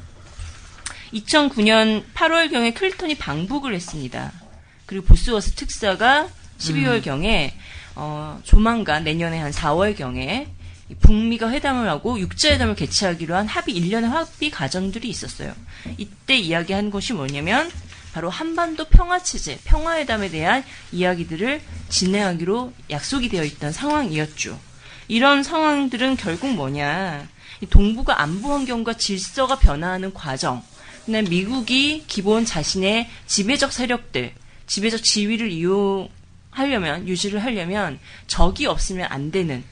2009년 1.12 2.04
8월경에 2.14 2.74
클리턴이 2.74 3.16
방북을 3.16 3.74
했습니다. 3.74 4.32
그리고 4.86 5.06
보스워스 5.06 5.52
특사가 5.52 6.28
12월경에 6.58 7.52
어, 7.96 8.40
조만간 8.44 9.04
내년에 9.04 9.38
한 9.38 9.50
4월경에 9.50 10.46
북미가 11.00 11.50
회담을 11.50 11.88
하고 11.88 12.18
육자회담을 12.20 12.76
개최하기로 12.76 13.34
한 13.34 13.48
합의 13.48 13.74
1년의 13.74 14.04
합의 14.04 14.50
과정들이 14.50 15.08
있었어요. 15.08 15.52
이때 15.98 16.36
이야기한 16.36 16.90
것이 16.90 17.12
뭐냐면 17.12 17.68
바로 18.16 18.30
한반도 18.30 18.86
평화 18.86 19.22
체제, 19.22 19.58
평화회담에 19.64 20.30
대한 20.30 20.64
이야기들을 20.90 21.60
진행하기로 21.90 22.72
약속이 22.88 23.28
되어 23.28 23.44
있던 23.44 23.72
상황이었죠. 23.72 24.58
이런 25.06 25.42
상황들은 25.42 26.16
결국 26.16 26.54
뭐냐. 26.54 27.28
이 27.60 27.66
동북아 27.66 28.22
안보 28.22 28.54
환경과 28.54 28.94
질서가 28.94 29.58
변화하는 29.58 30.14
과정. 30.14 30.62
그다음에 31.04 31.28
미국이 31.28 32.04
기본 32.06 32.46
자신의 32.46 33.06
지배적 33.26 33.70
세력들, 33.70 34.32
지배적 34.66 35.04
지위를 35.04 35.50
이용하려면, 35.52 37.06
유지를 37.06 37.44
하려면 37.44 37.98
적이 38.28 38.64
없으면 38.64 39.08
안 39.10 39.30
되는 39.30 39.62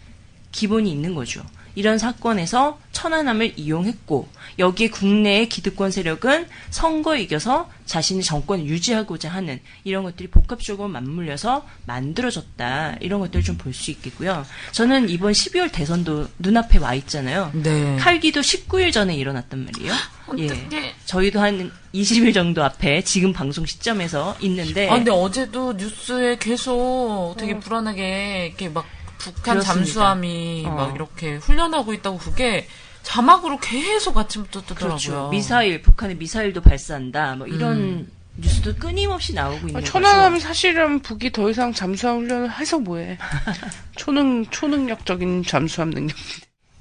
기본이 0.55 0.91
있는 0.91 1.15
거죠. 1.15 1.43
이런 1.77 1.99
사건에서 1.99 2.79
천안함을 2.93 3.55
이용했고 3.57 4.29
여기에 4.61 4.91
국내의 4.91 5.49
기득권 5.49 5.91
세력은 5.91 6.47
선거에 6.71 7.21
이겨서 7.23 7.69
자신의 7.87 8.23
정권을 8.23 8.67
유지하고자 8.67 9.29
하는 9.29 9.59
이런 9.83 10.05
것들이 10.05 10.29
복합적으로 10.31 10.87
맞물려서 10.89 11.67
만들어졌다. 11.87 12.99
이런 13.01 13.19
것들을 13.19 13.43
좀 13.43 13.59
볼 13.59 13.73
수 13.75 13.91
있겠고요. 13.91 14.47
저는 14.71 15.09
이번 15.11 15.33
12월 15.33 15.73
대선도 15.73 16.29
눈앞에 16.39 16.79
와 16.79 16.95
있잖아요. 16.95 17.51
네. 17.55 17.97
칼기도 17.97 18.41
19일 18.41 18.93
전에 18.93 19.17
일어났단 19.17 19.65
말이에요. 19.65 19.93
예. 20.39 20.45
어떡해. 20.47 20.95
저희도 21.07 21.41
한 21.41 21.73
20일 21.93 22.33
정도 22.33 22.63
앞에 22.63 23.03
지금 23.03 23.33
방송 23.33 23.67
시점에서 23.67 24.37
있는데 24.43 24.89
아, 24.89 24.95
근데 24.95 25.11
어제도 25.11 25.73
뉴스에 25.73 26.39
계속 26.39 27.35
되게 27.37 27.59
불안하게 27.59 28.47
이렇게 28.47 28.69
막 28.69 28.87
북한 29.33 29.55
그렇습니다. 29.55 29.75
잠수함이 29.75 30.65
어. 30.67 30.71
막 30.71 30.95
이렇게 30.95 31.37
훈련하고 31.37 31.93
있다고 31.95 32.19
그게 32.19 32.67
자막으로 33.03 33.59
계속 33.59 34.17
아침부터 34.17 34.63
뜨더라고요. 34.63 34.89
그렇죠. 34.89 35.29
미사일 35.31 35.83
북한의 35.83 36.17
미사일도 36.17 36.61
발사한다. 36.63 37.37
뭐 37.37 37.47
이런 37.47 37.77
음. 37.77 38.13
뉴스도 38.37 38.75
끊임없이 38.75 39.33
나오고 39.35 39.69
있는 39.69 39.77
아, 39.77 39.81
거죠. 39.81 39.93
천안함 39.93 40.41
사실은 40.41 41.01
북이 41.01 41.33
더 41.33 41.49
이상 41.51 41.73
잠수함 41.73 42.21
훈련을 42.21 42.51
해서 42.53 42.79
뭐해. 42.79 43.19
초능, 43.97 44.47
초능력적인 44.47 45.45
잠수함 45.45 45.91
능력. 45.91 46.17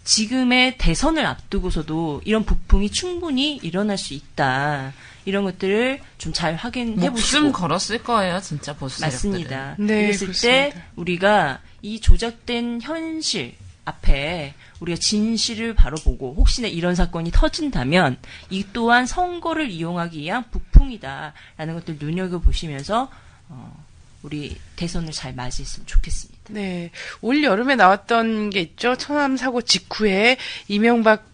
지금의 0.04 0.78
대선을 0.78 1.26
앞두고서도 1.26 2.22
이런 2.26 2.44
북풍이 2.44 2.90
충분히 2.90 3.58
일어날 3.58 3.98
수 3.98 4.14
있다. 4.14 4.94
이런 5.26 5.44
것들을 5.44 6.00
좀 6.18 6.34
잘 6.34 6.56
확인해 6.56 7.10
목숨 7.10 7.44
보시고 7.44 7.52
걸었을 7.52 8.04
거예요, 8.04 8.40
진짜 8.42 8.76
보수. 8.76 9.02
맞습니다. 9.02 9.76
네, 9.78 10.08
그랬을 10.08 10.28
그렇습니다. 10.28 10.42
때 10.42 10.74
우리가 10.96 11.60
이 11.82 12.00
조작된 12.00 12.82
현실 12.82 13.54
앞에 13.86 14.54
우리가 14.80 14.98
진실을 15.00 15.76
바로 15.76 15.98
보고 15.98 16.34
혹시나 16.36 16.68
이런 16.68 16.96
사건이 16.96 17.32
터진다면 17.32 18.18
이 18.50 18.66
또한 18.74 19.06
선거를 19.06 19.70
이용하기 19.70 20.20
위한 20.20 20.44
북풍이다라는 20.50 21.74
것들 21.76 21.98
눈여겨 22.00 22.40
보시면서 22.40 23.10
어, 23.50 23.86
우리 24.24 24.56
대선을 24.78 25.12
잘 25.12 25.34
맞이했으면 25.34 25.86
좋겠습니다. 25.86 26.40
네. 26.50 26.92
올 27.22 27.44
여름에 27.44 27.76
나왔던 27.76 28.50
게 28.50 28.62
있죠. 28.62 28.96
천안함 28.96 29.38
사고 29.38 29.62
직후에 29.62 30.38
이명박 30.70 31.33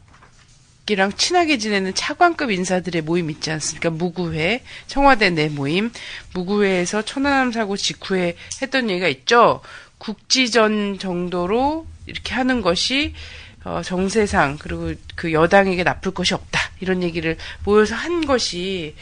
이랑 0.94 1.14
친하게 1.14 1.58
지내는 1.58 1.94
차관급 1.94 2.52
인사들의 2.52 3.02
모임 3.04 3.30
있지 3.30 3.52
않습니까? 3.52 3.90
무구회, 3.90 4.64
청와대 4.88 5.30
내 5.30 5.50
모임, 5.50 5.92
무구회에서 6.34 7.04
천안함 7.04 7.52
사고 7.52 7.78
직후에 7.78 8.36
했던 8.62 8.90
얘기가 8.90 9.08
있죠. 9.08 9.62
국지전 9.98 10.98
정도로 11.00 11.86
이렇게 12.06 12.34
하는 12.34 12.62
것이 12.62 13.14
어, 13.64 13.82
정세상 13.84 14.58
그리고 14.60 14.94
그 15.16 15.34
여당에게 15.34 15.84
나쁠 15.84 16.14
것이 16.14 16.34
없다 16.34 16.60
이런 16.80 17.04
얘기를 17.04 17.38
모여서 17.66 17.96
한 17.96 18.26
것이 18.26 18.96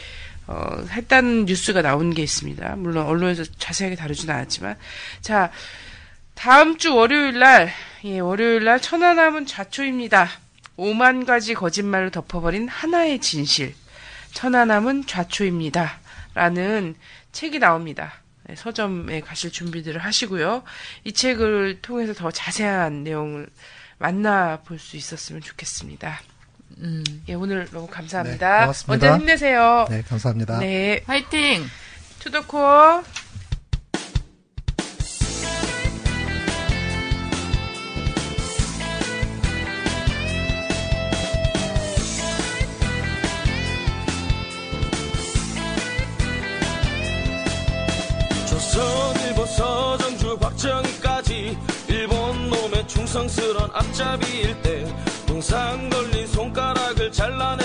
어, 0.47 0.83
했다는 0.89 1.45
뉴스가 1.45 1.81
나온 1.81 2.13
게 2.13 2.23
있습니다. 2.23 2.75
물론 2.77 3.05
언론에서 3.05 3.43
자세하게 3.57 3.95
다루진 3.95 4.29
않았지만 4.29 4.75
자 5.21 5.51
다음 6.33 6.77
주 6.77 6.95
월요일 6.95 7.39
날, 7.39 7.71
예, 8.03 8.19
월요일 8.19 8.63
날 8.63 8.79
천안함은 8.79 9.45
좌초입니다. 9.45 10.29
5만 10.77 11.25
가지 11.25 11.53
거짓말로 11.53 12.09
덮어버린 12.09 12.67
하나의 12.67 13.19
진실. 13.19 13.73
천안함은 14.33 15.07
좌초입니다. 15.07 15.99
라는 16.33 16.95
책이 17.31 17.59
나옵니다. 17.59 18.13
네, 18.43 18.55
서점에 18.55 19.21
가실 19.21 19.51
준비들을 19.51 19.99
하시고요. 19.99 20.63
이 21.03 21.11
책을 21.11 21.81
통해서 21.81 22.13
더 22.13 22.31
자세한 22.31 23.03
내용을 23.03 23.47
만나볼 23.97 24.79
수 24.79 24.95
있었으면 24.95 25.41
좋겠습니다. 25.41 26.19
음. 26.79 27.03
예, 27.27 27.33
오늘 27.33 27.67
너무 27.71 27.87
네, 27.87 27.91
감사합니다. 27.93 28.59
고맙습니다. 28.61 28.91
먼저 28.91 29.19
힘내세요. 29.19 29.87
네, 29.89 30.03
감사합니다. 30.03 30.59
네. 30.59 31.01
화이팅! 31.07 31.65
투더코어. 32.19 33.03
사랑스런 53.27 53.69
앞잡이일 53.73 54.61
때 54.61 54.85
동상 55.25 55.89
걸린 55.89 56.25
손가락을 56.27 57.11
잘라 57.11 57.56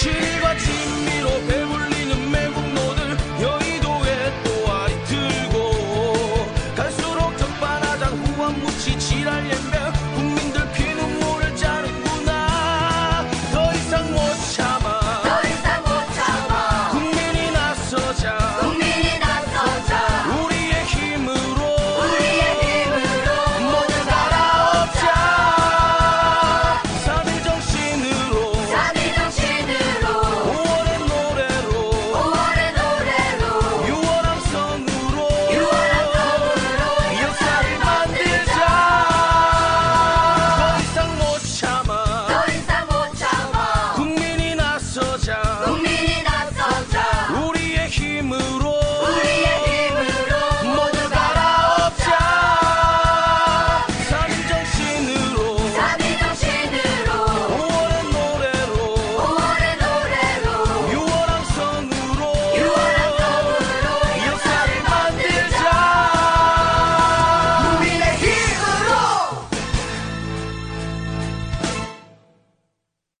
She 0.00 0.29